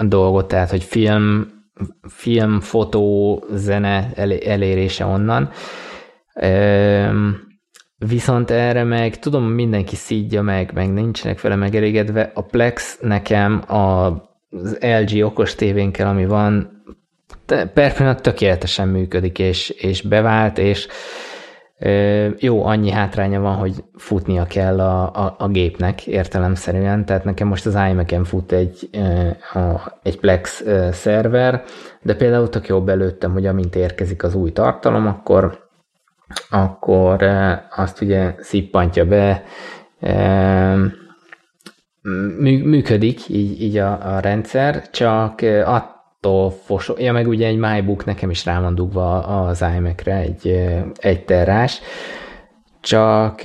[0.00, 1.46] dolgot, tehát hogy film,
[2.08, 4.12] film, fotó, zene
[4.44, 5.50] elérése onnan,
[7.98, 12.30] Viszont erre meg tudom, mindenki szídja meg, meg nincsenek vele megelégedve.
[12.34, 16.75] A Plex nekem az LG okos tévénkkel, ami van,
[17.46, 20.88] per pillanat tökéletesen működik, és, és bevált, és
[22.38, 27.66] jó, annyi hátránya van, hogy futnia kell a, a, a gépnek értelemszerűen, tehát nekem most
[27.66, 28.90] az imac fut egy,
[30.02, 31.62] egy Plex szerver,
[32.02, 35.64] de például tök jobb előttem, hogy amint érkezik az új tartalom, akkor
[36.50, 37.22] akkor
[37.70, 39.42] azt ugye szippantja be,
[42.42, 45.68] működik így, így a, a rendszer, csak eh,
[46.26, 50.46] attól fosol, ja meg ugye egy MyBook nekem is rá van dugva az iMac-re, egy,
[50.96, 51.80] egy terrás,
[52.80, 53.42] csak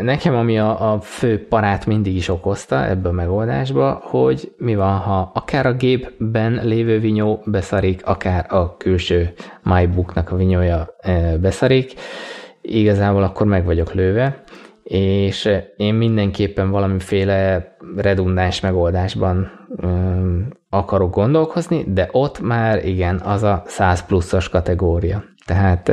[0.00, 4.98] nekem ami a, a fő parát mindig is okozta ebbe a megoldásba, hogy mi van,
[4.98, 10.96] ha akár a gépben lévő vinyó beszarik, akár a külső MyBooknak a vinyója
[11.40, 11.94] beszarik,
[12.60, 14.42] igazából akkor meg vagyok lőve,
[14.82, 19.50] és én mindenképpen valamiféle redundáns megoldásban
[20.76, 25.24] akarok gondolkozni, de ott már igen, az a 100 pluszos kategória.
[25.46, 25.88] Tehát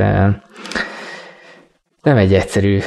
[2.02, 2.80] nem egy egyszerű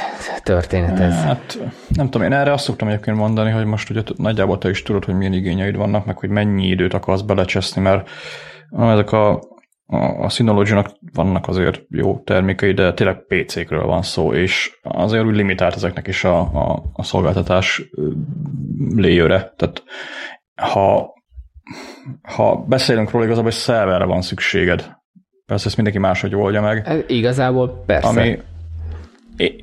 [0.43, 1.23] történet ez.
[1.23, 4.83] Hát nem tudom, én erre azt szoktam egyébként mondani, hogy most ugye nagyjából te is
[4.83, 8.09] tudod, hogy milyen igényeid vannak, meg hogy mennyi időt akarsz belecseszni, mert
[8.79, 9.31] ezek a,
[9.85, 10.73] a, a synology
[11.13, 16.23] vannak azért jó termékei, de tényleg PC-kről van szó, és azért úgy limitált ezeknek is
[16.23, 17.81] a, a, a szolgáltatás
[18.95, 19.53] léjöre.
[19.55, 19.83] Tehát
[20.55, 21.13] ha,
[22.21, 24.95] ha beszélünk róla, igazából egy szerverre van szükséged.
[25.45, 27.05] Persze ezt mindenki máshogy oldja meg.
[27.07, 28.07] Igazából persze.
[28.07, 28.39] Ami,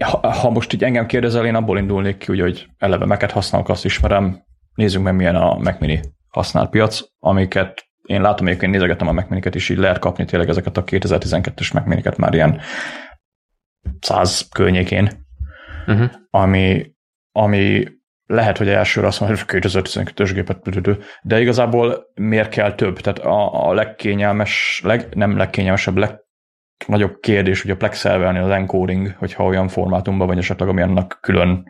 [0.05, 3.85] ha, ha most így engem kérdezel, én abból indulnék ki, hogy eleve meket használok, azt
[3.85, 4.45] ismerem,
[4.75, 9.29] nézzük meg milyen a Mac Mini használt piac, amiket én látom, egyébként nézegetem a Mac
[9.29, 12.61] Miniket, és így lehet kapni tényleg ezeket a 2012-es Mac Miniket már ilyen
[14.01, 15.11] 100 környékén,
[15.87, 16.11] uh-huh.
[16.31, 16.93] ami,
[17.33, 17.85] ami
[18.27, 23.01] lehet, hogy elsőre azt mondja, hogy 2012-ös gépet, de igazából miért kell több?
[23.01, 26.23] Tehát a, a legkényelmes, leg, nem legkényelmesebb, leg,
[26.87, 31.19] nagyobb kérdés ugye a Plex servernél az encoding, hogyha olyan formátumban vagy esetleg, ami annak
[31.21, 31.65] külön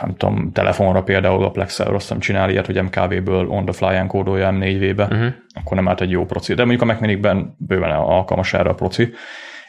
[0.00, 3.96] nem tudom, telefonra például a Plex server azt csinál ilyet, hogy MKV-ből on the fly
[3.96, 5.18] enkódolja M4-be, uh-huh.
[5.18, 5.28] Mhm.
[5.54, 6.54] akkor nem állt egy jó proci.
[6.54, 9.12] De mondjuk a Mac Mini-ben bőven alkalmas erre a proci.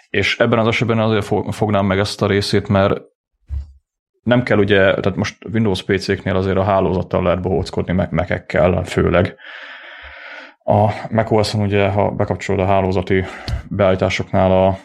[0.10, 3.02] És ebben az esetben azért fognám meg ezt a részét, mert
[4.30, 9.36] nem kell ugye, tehát most Windows PC-knél azért a hálózattal lehet bohóckodni mekekkel főleg,
[10.64, 13.24] a macOS-on ugye, ha bekapcsolod a hálózati
[13.70, 14.78] beállításoknál a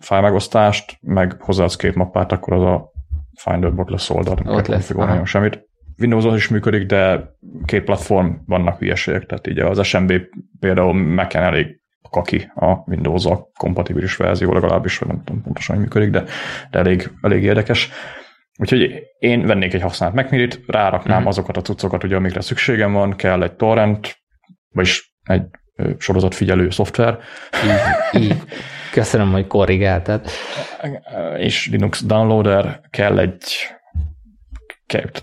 [0.00, 2.92] file megosztást, meg hozzáadsz két mappát, akkor az a
[3.34, 4.88] Finderboard lesz oldalt, Ott lesz.
[4.88, 5.68] nagyon semmit.
[5.98, 7.30] Windows is működik, de
[7.64, 10.12] két platform vannak hülyeségek, tehát így az SMB
[10.60, 11.80] például Mac-en elég
[12.10, 16.24] kaki a windows a kompatibilis verzió, legalábbis, vagy nem tudom pontosan, hogy működik, de,
[16.70, 17.90] de elég, elég érdekes.
[18.60, 21.26] Úgyhogy én vennék egy használt Mac ráraknám mm.
[21.26, 24.16] azokat a cuccokat, ugye, amikre szükségem van, kell egy torrent,
[24.68, 25.42] vagyis egy
[25.98, 27.18] sorozatfigyelő szoftver.
[27.64, 28.36] Így, így.
[28.92, 30.26] Köszönöm, hogy korrigáltad.
[31.36, 33.44] És Linux downloader kell egy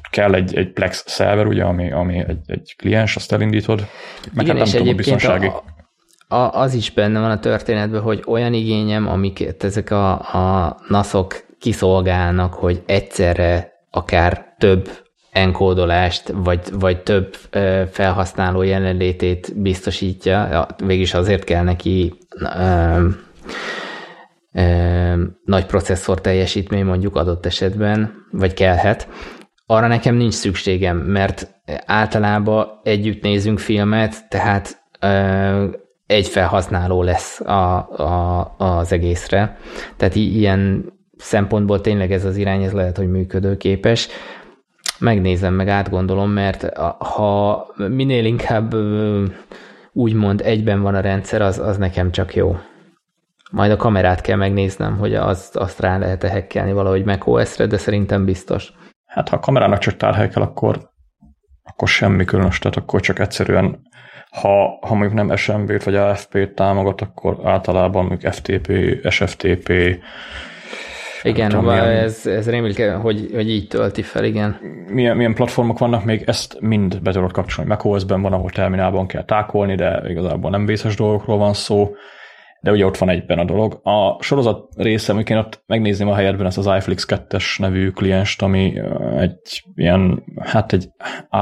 [0.10, 3.88] kell egy, egy Plex szerver, ugye, ami, ami egy, egy kliens, azt elindítod.
[4.34, 5.48] Meg Igen, hát nem és tudom, biztonsági.
[6.28, 10.78] A, a, az is benne van a történetben, hogy olyan igényem, amiket ezek a, a
[10.88, 14.90] NASZok kiszolgálnak, hogy egyszerre akár több
[15.32, 17.36] enkódolást, vagy, vagy több
[17.92, 23.08] felhasználó jelenlétét biztosítja, végülis azért kell neki ö,
[24.54, 29.08] ö, nagy processzor teljesítmény mondjuk adott esetben, vagy kellhet.
[29.66, 35.66] Arra nekem nincs szükségem, mert általában együtt nézünk filmet, tehát ö,
[36.08, 39.58] egy felhasználó lesz a, a, az egészre.
[39.98, 44.08] Tehát ilyen szempontból tényleg ez az irány, ez lehet, hogy működőképes
[45.00, 48.76] megnézem, meg átgondolom, mert ha minél inkább
[49.92, 52.58] úgymond egyben van a rendszer, az, az nekem csak jó.
[53.52, 58.26] Majd a kamerát kell megnéznem, hogy azt, azt rá lehet-e hekkelni valahogy macOS-re, de szerintem
[58.26, 58.74] biztos.
[59.06, 60.90] Hát ha a kamerának csak tárhely akkor,
[61.64, 63.86] akkor semmi különös, tehát akkor csak egyszerűen
[64.32, 68.72] ha, ha mondjuk nem SMB-t vagy AFP-t támogat, akkor általában mondjuk FTP,
[69.10, 69.74] SFTP,
[71.28, 74.58] igen, tudom, milyen, ez, ez remélik, hogy, hogy így tölti fel, igen.
[74.92, 77.70] Milyen, milyen platformok vannak még, ezt mind be tudod kapcsolni.
[77.70, 81.96] macOS-ben van, ahol terminálban kell tákolni, de igazából nem vészes dolgokról van szó,
[82.62, 83.80] de ugye ott van egyben a dolog.
[83.84, 88.82] A sorozat része, amikor ott megnézném a helyetben ezt az iFlix 2-es nevű klienst, ami
[89.18, 90.90] egy ilyen, hát egy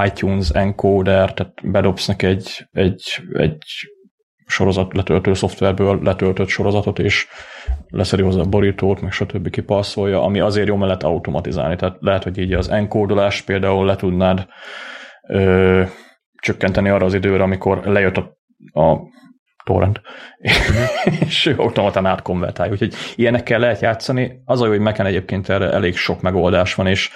[0.06, 3.64] iTunes encoder, tehát bedobsz neki egy, egy, egy
[4.46, 7.28] sorozat letöltő szoftverből letöltött sorozatot, és
[7.90, 9.50] leszedi hozzá a borítót, meg stb.
[9.50, 11.76] kipaszolja, ami azért jó mellett automatizálni.
[11.76, 14.46] Tehát lehet, hogy így az enkódolást például le tudnád
[15.28, 15.84] ö,
[16.42, 18.38] csökkenteni arra az időre, amikor lejött a,
[18.82, 18.98] a
[19.64, 20.02] torrent,
[21.26, 22.72] és ő automatán átkonvertálja.
[22.72, 24.42] Úgyhogy ilyenekkel lehet játszani.
[24.46, 27.10] Az a jó, hogy Mac-en egyébként erre elég sok megoldás van, és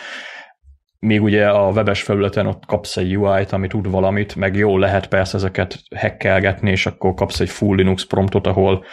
[1.00, 5.08] még ugye a webes felületen ott kapsz egy UI-t, ami tud valamit, meg jó lehet
[5.08, 8.84] persze ezeket hackelgetni, és akkor kapsz egy full Linux promptot, ahol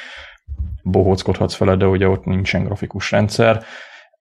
[0.82, 3.62] bohóckodhatsz vele, de ugye ott nincsen grafikus rendszer.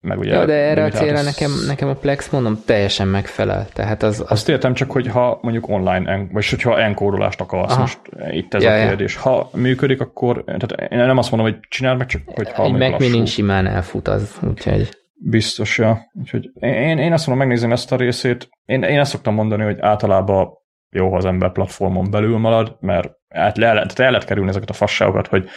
[0.00, 1.24] Meg ugye ja, de erre a célra az...
[1.24, 3.66] nekem, nekem a Plex, mondom, teljesen megfelel.
[3.72, 4.30] Tehát az, az...
[4.30, 7.80] Azt értem csak, hogy ha mondjuk online, vagy hogyha enkódolást akarsz, Aha.
[7.80, 8.00] most
[8.30, 9.14] itt ez ja, a kérdés.
[9.14, 9.20] Ja.
[9.20, 12.72] Ha működik, akkor, tehát én nem azt mondom, hogy csináld meg, csak hogy ha Egy
[12.72, 14.88] Mac Mini simán elfut az, úgyhogy...
[15.20, 16.10] Biztos, ja.
[16.12, 18.48] Úgyhogy én, én azt mondom, megnézem ezt a részét.
[18.64, 20.48] Én, én ezt szoktam mondani, hogy általában
[20.90, 24.70] jó, ha az ember platformon belül marad, mert el, le, tehát el lehet kerülni ezeket
[24.70, 25.48] a fasságokat, hogy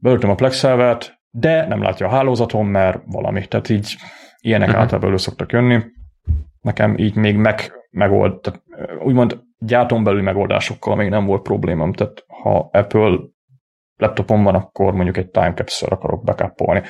[0.00, 0.64] beöltöm a Plex
[1.30, 3.46] de nem látja a hálózaton, mert valami.
[3.46, 3.96] Tehát így
[4.40, 4.82] ilyenek uh-huh.
[4.82, 5.84] általában elő szoktak jönni.
[6.60, 8.62] Nekem így még meg, megold, tehát
[9.02, 11.92] úgymond gyártom belüli megoldásokkal még nem volt problémám.
[11.92, 13.18] Tehát ha Apple
[13.96, 16.82] laptopon van, akkor mondjuk egy time capsule akarok backupolni.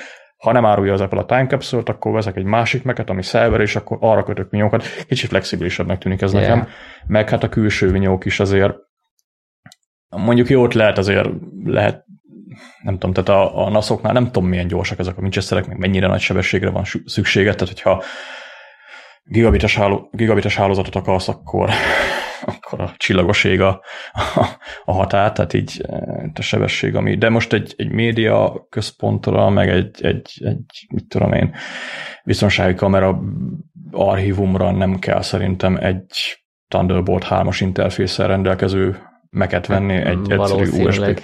[0.44, 3.60] Ha nem árulja az Apple a time capsule akkor veszek egy másik meket, ami szerver,
[3.60, 4.84] és akkor arra kötök vinyókat.
[5.08, 6.48] Kicsit flexibilisebbnek tűnik ez yeah.
[6.48, 6.68] nekem.
[7.06, 8.74] Meg hát a külső vinyók is azért
[10.16, 11.28] mondjuk jót lehet azért
[11.64, 12.04] lehet
[12.82, 16.06] nem tudom, tehát a, a NAS-oknál nem tudom milyen gyorsak ezek a Winchesterek, meg mennyire
[16.06, 18.02] nagy sebességre van szüksége, tehát hogyha
[19.24, 21.70] gigabites, háló, gigabites hálózatot akarsz, akkor,
[22.44, 23.80] akkor a csillagoség a,
[24.12, 24.46] a,
[24.84, 29.68] a határ, tehát így e, a sebesség, ami, de most egy, egy média központra, meg
[29.68, 31.54] egy, egy, egy mit tudom én,
[32.24, 33.20] biztonsági kamera
[33.90, 38.96] archívumra nem kell szerintem egy Thunderbolt 3-as interfészel rendelkező
[39.30, 41.20] meket venni, egy egyszerű USB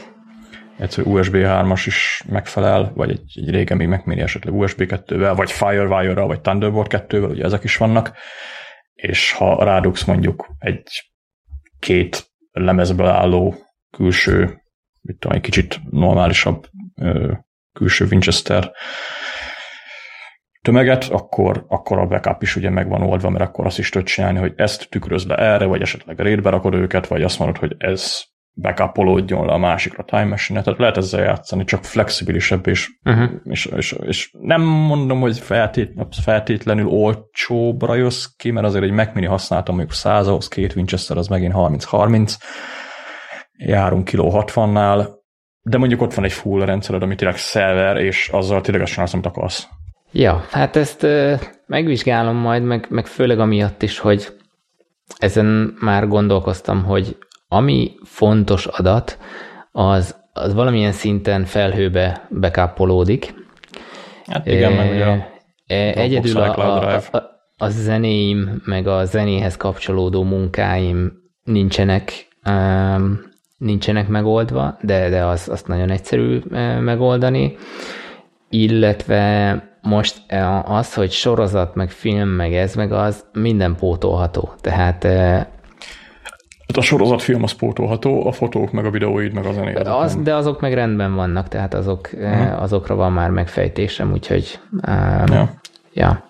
[0.81, 5.51] egyszerű USB 3-as is megfelel, vagy egy, egy régen még Mini esetleg USB 2-vel, vagy
[5.51, 8.13] Firewire-ral, vagy Thunderbolt 2-vel, ugye ezek is vannak,
[8.95, 11.10] és ha rádugsz mondjuk egy
[11.81, 13.55] két lemezből álló
[13.91, 14.63] külső,
[15.01, 16.67] mit tudom, egy kicsit normálisabb
[17.73, 18.73] külső Winchester
[20.63, 24.39] tömeget, akkor, akkor a backup is ugye meg oldva, mert akkor azt is tudod csinálni,
[24.39, 28.23] hogy ezt tükröz le erre, vagy esetleg raidbe rakod őket, vagy azt mondod, hogy ez
[28.55, 33.31] backupolódjon le a másikra Time machine tehát lehet ezzel játszani, csak flexibilisebb, és, uh-huh.
[33.45, 35.93] és, és, és nem mondom, hogy feltét,
[36.23, 41.17] feltétlenül olcsóbbra jössz ki, mert azért egy Mac Mini használtam mondjuk 100 ahhoz két Winchester
[41.17, 42.35] az megint 30-30,
[43.57, 45.09] járunk kiló 60-nál,
[45.63, 49.13] de mondjuk ott van egy full rendszered, ami tényleg szerver, és azzal tényleg azt csinálsz,
[49.13, 49.69] amit akarsz.
[50.13, 51.35] Ja, hát ezt ö,
[51.67, 54.29] megvizsgálom majd, meg, meg főleg amiatt is, hogy
[55.19, 57.17] ezen már gondolkoztam, hogy
[57.53, 59.19] ami fontos adat,
[59.73, 63.35] az, az valamilyen szinten felhőbe bekápolódik.
[64.27, 65.29] Hát igen, e, meg ugye a
[65.67, 67.23] Egyedül a, a, a,
[67.57, 71.13] a zenéim, meg a zenéhez kapcsolódó munkáim
[71.45, 73.29] nincsenek um,
[73.61, 76.41] nincsenek megoldva, de, de az, azt nagyon egyszerű
[76.81, 77.57] megoldani,
[78.49, 80.23] illetve most
[80.65, 84.53] az, hogy sorozat, meg film, meg ez, meg az, minden pótolható.
[84.61, 85.07] Tehát
[86.71, 89.77] tehát a sorozatfilm az pótolható, a fotók, meg a videóid, meg a zenéd.
[89.87, 92.63] Az, de azok meg rendben vannak, tehát azok, uh-huh.
[92.63, 95.51] azokra van már megfejtésem, úgyhogy um, ja.
[95.93, 96.25] ja.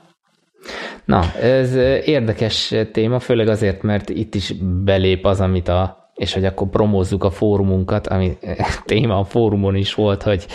[1.05, 1.74] Na, ez
[2.05, 7.24] érdekes téma, főleg azért, mert itt is belép az, amit a és hogy akkor promózzuk
[7.24, 8.36] a fórumunkat, ami
[8.84, 10.47] téma a fórumon is volt, hogy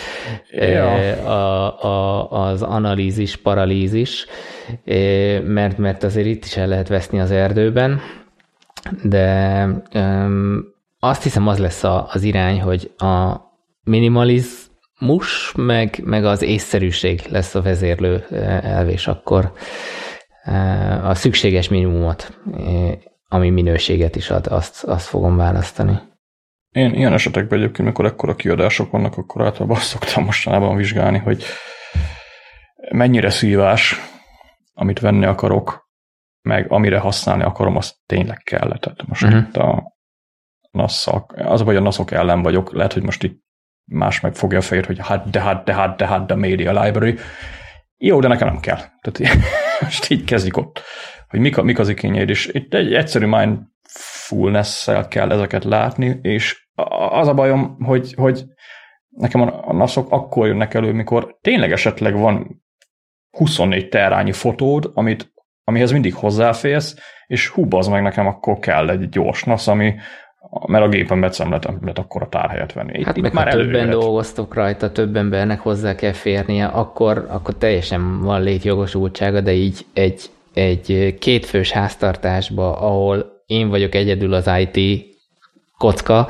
[0.50, 0.92] ja.
[1.14, 4.26] a, a, az analízis, paralízis,
[5.44, 8.00] mert, mert azért itt is el lehet veszni az erdőben,
[9.02, 10.64] de um,
[10.98, 13.40] azt hiszem az lesz a, az irány, hogy a
[13.82, 18.24] minimalizmus meg, meg az észszerűség lesz a vezérlő
[18.62, 19.52] elv, és akkor
[21.02, 22.38] a szükséges minimumot,
[23.28, 25.98] ami minőséget is ad, azt, azt fogom választani.
[26.70, 31.44] Én ilyen esetekben egyébként, amikor ekkora kiadások vannak, akkor általában azt szoktam mostanában vizsgálni, hogy
[32.90, 34.00] mennyire szívás,
[34.74, 35.85] amit venni akarok,
[36.46, 38.78] meg amire használni akarom, az tényleg kell.
[38.78, 39.38] Tehát most uh-huh.
[39.38, 39.96] itt a
[40.70, 43.44] nasz az vagy a naszok ellen vagyok, lehet, hogy most itt
[43.84, 46.82] más meg fogja a fejét, hogy hát, de hát, de hát, de hát, de media
[46.82, 47.18] library.
[47.96, 48.80] Jó, de nekem nem kell.
[49.00, 49.44] Tehát
[49.80, 50.82] most így kezdik ott,
[51.28, 56.68] hogy mik, a, mik az igényeid, és itt egy egyszerű mindfulness-szel kell ezeket látni, és
[57.10, 58.44] az a bajom, hogy, hogy
[59.08, 62.64] nekem a naszok akkor jönnek elő, mikor tényleg esetleg van
[63.30, 65.34] 24 terányi fotód, amit
[65.68, 66.96] amihez mindig hozzáférsz,
[67.26, 69.94] és hú, az meg nekem akkor kell egy gyors NAS, ami
[70.66, 73.04] mert a gépen becemletem, lehet akkor a tárhelyet venni.
[73.04, 77.54] Hát itt meg már ha többen dolgoztok rajta, több embernek hozzá kell férnie, akkor, akkor
[77.54, 80.22] teljesen van létjogosultsága, de így egy,
[80.54, 85.06] egy kétfős háztartásba, ahol én vagyok egyedül az IT
[85.78, 86.28] kocka,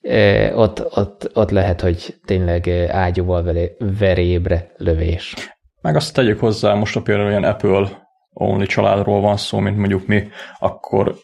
[0.00, 3.54] eh, ott, ott, ott lehet, hogy tényleg ágyúval
[3.98, 5.34] verébre lövés.
[5.80, 8.05] Meg azt tegyük hozzá, most a például olyan Apple
[8.38, 10.28] only családról van szó, mint mondjuk mi,
[10.58, 11.14] akkor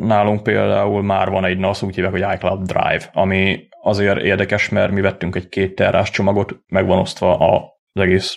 [0.00, 4.92] nálunk például már van egy NAS, úgy hívják, hogy iCloud Drive, ami azért érdekes, mert
[4.92, 8.36] mi vettünk egy két terrás csomagot, meg van osztva az egész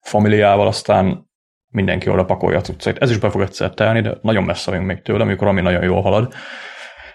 [0.00, 1.30] familiával, aztán
[1.68, 2.98] mindenki oda pakolja a cuccait.
[2.98, 5.82] Ez is be fog egyszer telni, de nagyon messze vagyunk még tőle, amikor ami nagyon
[5.82, 6.34] jól halad,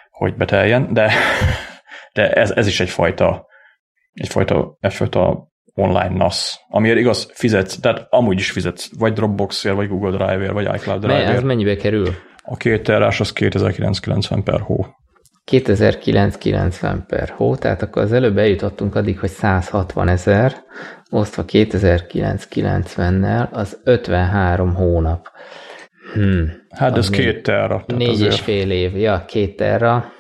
[0.10, 1.14] hogy beteljen, de,
[2.14, 3.46] de ez, ez is egyfajta,
[4.14, 10.26] egyfajta, egyfajta online NAS, amiért igaz fizetsz, tehát amúgy is fizetsz, vagy Dropboxért, vagy Google
[10.26, 11.30] Drive-ért, vagy iCloud Drive-ért.
[11.30, 12.08] Ez mennyibe kerül?
[12.44, 14.86] A két terás az 2990 per hó.
[15.44, 20.56] 2990 per hó, tehát akkor az előbb eljutottunk addig, hogy 160 ezer,
[21.10, 25.28] osztva 2990-nel, az 53 hónap.
[26.14, 26.52] Hmm.
[26.70, 27.84] Hát ez két terra.
[27.88, 30.12] Négy és fél év, ja, két terra.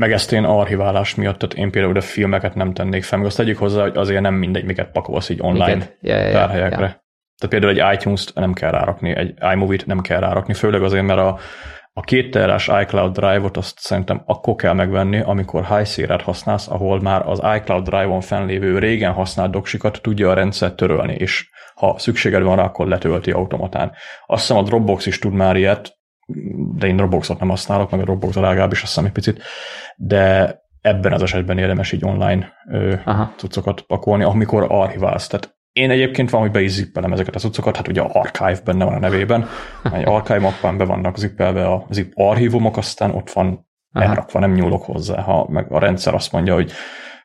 [0.00, 3.36] Meg ezt én archiválás miatt, tehát én például a filmeket nem tennék fel, meg azt
[3.36, 6.84] tegyük hozzá, hogy azért nem mindegy, miket pakolsz így online ja, ja, tárhelyekre.
[6.84, 7.04] Ja.
[7.36, 11.18] Tehát például egy iTunes-t nem kell rárakni, egy iMovie-t nem kell rárakni, főleg azért, mert
[11.18, 11.38] a,
[11.92, 17.22] a két terás iCloud Drive-ot azt szerintem akkor kell megvenni, amikor high használsz, ahol már
[17.26, 22.56] az iCloud Drive-on fennlévő régen használt doksikat tudja a rendszer törölni, és ha szükséged van
[22.56, 23.92] rá, akkor letölti automatán.
[24.26, 25.99] Azt hiszem a Dropbox is tud már ilyet,
[26.76, 29.42] de én Dropboxot nem használok, meg a Dropbox a legalábbis azt hiszem egy picit,
[29.96, 32.94] de ebben az esetben érdemes így online ö,
[33.36, 35.26] cuccokat pakolni, amikor archiválsz.
[35.26, 38.60] Tehát én egyébként van, hogy be is zippelem ezeket a cuccokat, hát ugye a Archive
[38.64, 39.48] benne van a nevében,
[39.92, 44.04] egy Archive mappán be vannak zippelve a zip archívumok, aztán ott van Aha.
[44.04, 45.20] elrakva, nem nyúlok hozzá.
[45.20, 46.72] Ha meg a rendszer azt mondja, hogy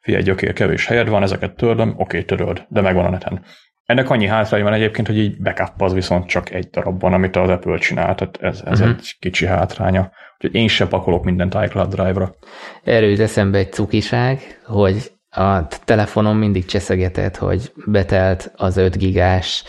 [0.06, 3.43] figyelj, gyökér, kevés helyed van, ezeket törlöm, oké, töröld, de megvan a neten.
[3.86, 7.49] Ennek annyi hátrány van egyébként, hogy így backup az viszont csak egy darabban, amit az
[7.49, 8.95] Apple csinál, tehát ez, ez uh-huh.
[8.97, 10.12] egy kicsi hátránya.
[10.34, 12.36] Úgyhogy én sem pakolok mindent iCloud Drive-ra.
[12.84, 19.64] Erről jut eszembe egy cukiság, hogy a telefonom mindig cseszegetett, hogy betelt az 5 gigás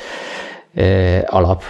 [0.74, 1.62] eh, alap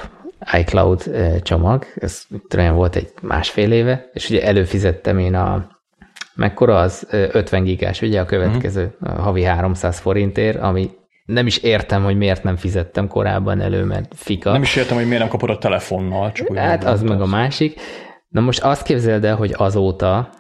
[0.59, 5.76] iCloud eh, csomag, ez talán volt egy másfél éve, és ugye előfizettem én a
[6.37, 10.91] mekkora az 50 gigás, ugye a következő a havi 300 forintért, ami
[11.24, 14.53] nem is értem, hogy miért nem fizettem korábban elő, mert fika.
[14.53, 16.32] Nem is értem, hogy miért nem kapod a telefonnal.
[16.32, 17.80] Csak hát az meg a másik.
[18.28, 20.30] Na most azt képzeld el, hogy azóta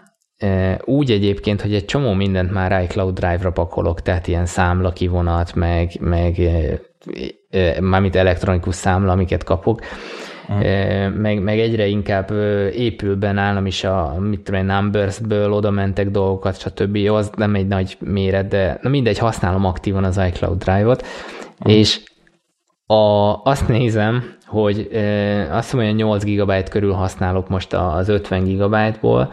[0.84, 5.90] úgy egyébként, hogy egy csomó mindent már iCloud Drive-ra pakolok, tehát ilyen számla kivonat, meg,
[6.00, 6.40] meg
[7.80, 9.80] mármint elektronikus számla, amiket kapok,
[10.48, 11.14] Uh-huh.
[11.14, 12.30] Meg, meg egyre inkább
[12.72, 16.96] épül be nálam is a, mit tudom Numbers-ből oda mentek dolgokat, stb.
[16.96, 21.06] Jó, az nem egy nagy méret, de na mindegy, használom aktívan az iCloud Drive-ot,
[21.58, 21.72] uh-huh.
[21.72, 22.00] és
[22.86, 28.44] a, azt nézem, hogy e, azt mondom, hogy 8 GB körül használok most az 50
[28.44, 29.32] GB-ból,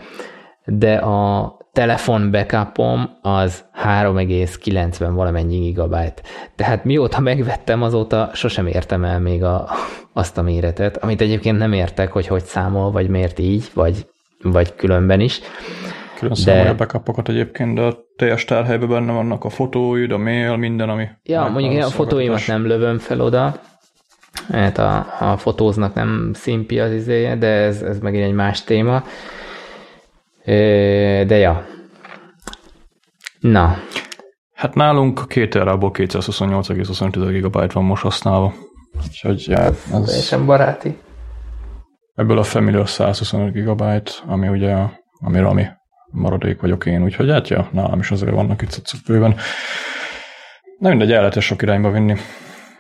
[0.66, 6.22] de a telefon backupom az 3,90 valamennyi gigabyte.
[6.56, 9.70] Tehát mióta megvettem, azóta sosem értem el még a,
[10.14, 14.08] azt a méretet, amit egyébként nem értek, hogy hogy számol, vagy miért így, vagy,
[14.42, 15.40] vagy különben is.
[16.20, 16.70] Külön de...
[16.70, 21.08] a backupokat egyébként, de a teljes tárhelyben benne vannak a fotóid, a mail, minden, ami...
[21.24, 23.60] Ja, mondjuk én a fotóimat nem lövöm fel oda,
[24.52, 29.04] hát a, a fotóznak nem szimpi az izéje, de ez, ez megint egy más téma.
[30.46, 31.66] De ja.
[33.40, 33.78] Na.
[34.54, 38.54] Hát nálunk két terából 228,25 GB van most használva.
[39.04, 39.84] Úgyhogy ja, ez...
[39.90, 40.98] Teljesen baráti.
[42.16, 43.84] Ebből a Family 125 GB,
[44.28, 44.76] ami ugye,
[45.20, 45.66] ami Rami
[46.12, 49.36] maradék vagyok én, úgyhogy hát ja, nálam is azért vannak itt cuccok bőven.
[50.78, 52.16] Nem mindegy, el lehet sok irányba vinni,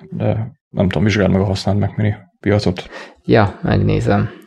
[0.09, 2.89] de nem tudom, vizsgáld meg a használt Mac Mini piacot.
[3.25, 4.42] Ja, megnézem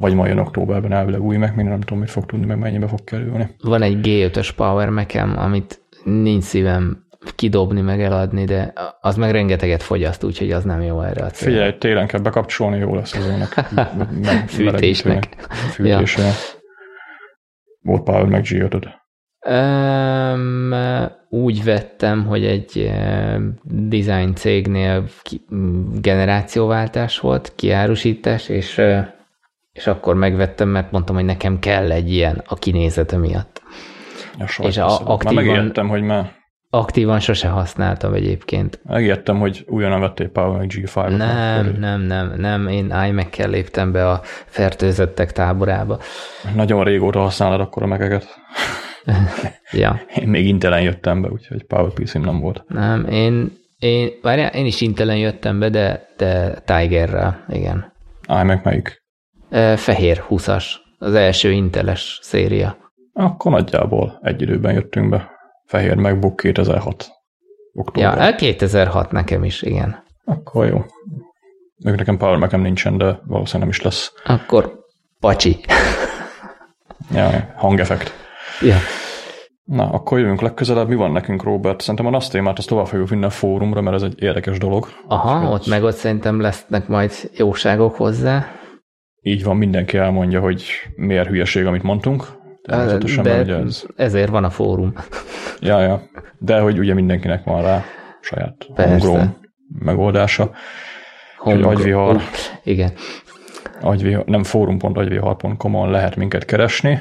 [0.00, 3.04] vagy majd jön októberben elvileg új meg, nem tudom, mit fog tudni, meg mennyibe fog
[3.04, 3.48] kerülni.
[3.62, 9.82] Van egy G5-ös Power mac amit nincs szívem kidobni, meg eladni, de az meg rengeteget
[9.82, 11.52] fogyaszt, úgyhogy az nem jó erre a célra.
[11.52, 13.48] Figyelj, télen kell bekapcsolni, jó lesz az ennek.
[14.46, 15.24] Fűtésnek.
[15.48, 16.22] Fűtésre.
[16.22, 16.32] Ja.
[17.80, 18.86] Volt Power meg G5-öd?
[19.48, 20.72] Um,
[21.28, 22.92] úgy vettem, hogy egy
[23.64, 25.04] design cégnél
[26.00, 28.80] generációváltás volt, kiárusítás, és
[29.72, 33.62] és akkor megvettem, mert mondtam, hogy nekem kell egy ilyen a kinézete miatt.
[34.38, 36.38] Ja, és a, aktívan, már megértem, hogy már
[36.70, 38.80] aktívan sose használtam egyébként.
[38.84, 41.16] Megértem, hogy újonnan vettél Power G5-ot.
[41.16, 45.98] Nem, nem, nem, nem, én iMac-kel léptem be a fertőzöttek táborába.
[46.54, 48.26] Nagyon régóta használod akkor a megeket.
[49.72, 50.00] ja.
[50.14, 52.64] Én még Intelen jöttem be, úgyhogy PowerPC nem volt.
[52.68, 57.92] Nem, én, én, várjál, én is Intelen jöttem be, de, de Tigerrel, igen.
[58.28, 58.99] iMac melyik?
[59.76, 60.64] Fehér 20-as,
[60.98, 62.76] az első Inteles széria.
[63.12, 65.30] Akkor nagyjából egy időben jöttünk be.
[65.64, 67.08] Fehér MacBook 2006.
[67.72, 68.18] Október.
[68.18, 70.02] Ja, 2006 nekem is, igen.
[70.24, 70.84] Akkor jó.
[71.84, 74.12] Még nekem Power mac nincsen, de valószínűleg nem is lesz.
[74.24, 74.78] Akkor
[75.20, 75.60] pacsi.
[77.14, 78.12] ja, hangeffekt.
[78.60, 78.76] Ja.
[79.64, 80.88] Na, akkor jövünk legközelebb.
[80.88, 81.80] Mi van nekünk, Robert?
[81.80, 84.88] Szerintem a NASZ témát azt tovább fogjuk vinni a fórumra, mert ez egy érdekes dolog.
[85.08, 88.59] Aha, ott meg ott szerintem lesznek majd jóságok hozzá
[89.22, 90.64] így van, mindenki elmondja, hogy
[90.96, 92.24] miért hülyeség, amit mondtunk.
[92.62, 93.84] Természetesen, De ez...
[93.96, 94.92] ezért van a fórum.
[95.60, 96.02] Ja, ja.
[96.38, 97.84] De hogy ugye mindenkinek van rá
[98.20, 99.36] saját Persze.
[99.78, 100.50] megoldása.
[101.36, 102.20] Home agyvihar.
[102.64, 102.90] Igen.
[103.80, 107.00] Agyvihar, nem forum.agyvihar.com-on lehet minket keresni.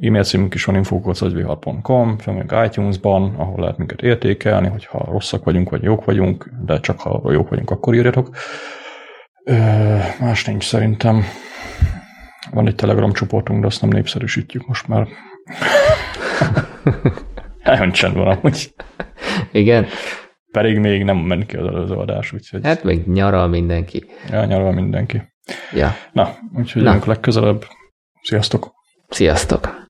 [0.00, 5.82] E-mail címünk is van infókocsagyvihar.com, felmegyünk iTunes-ban, ahol lehet minket értékelni, hogyha rosszak vagyunk, vagy
[5.82, 8.28] jók vagyunk, de csak ha jók vagyunk, akkor írjatok.
[9.44, 9.54] Ö,
[10.20, 11.24] más nincs szerintem.
[12.50, 15.08] Van egy Telegram csoportunk, de azt nem népszerűsítjük most már.
[17.64, 18.74] Nagyon csend van amúgy.
[19.52, 19.86] Igen.
[20.52, 22.64] Pedig még nem ment ki az előző adás, úgyhogy...
[22.64, 24.04] Hát még nyaral mindenki.
[24.30, 25.22] Ja, nyaral mindenki.
[25.72, 25.94] Ja.
[26.12, 26.98] Na, úgyhogy Na.
[27.06, 27.64] legközelebb.
[28.22, 28.72] Sziasztok!
[29.08, 29.82] Sziasztok!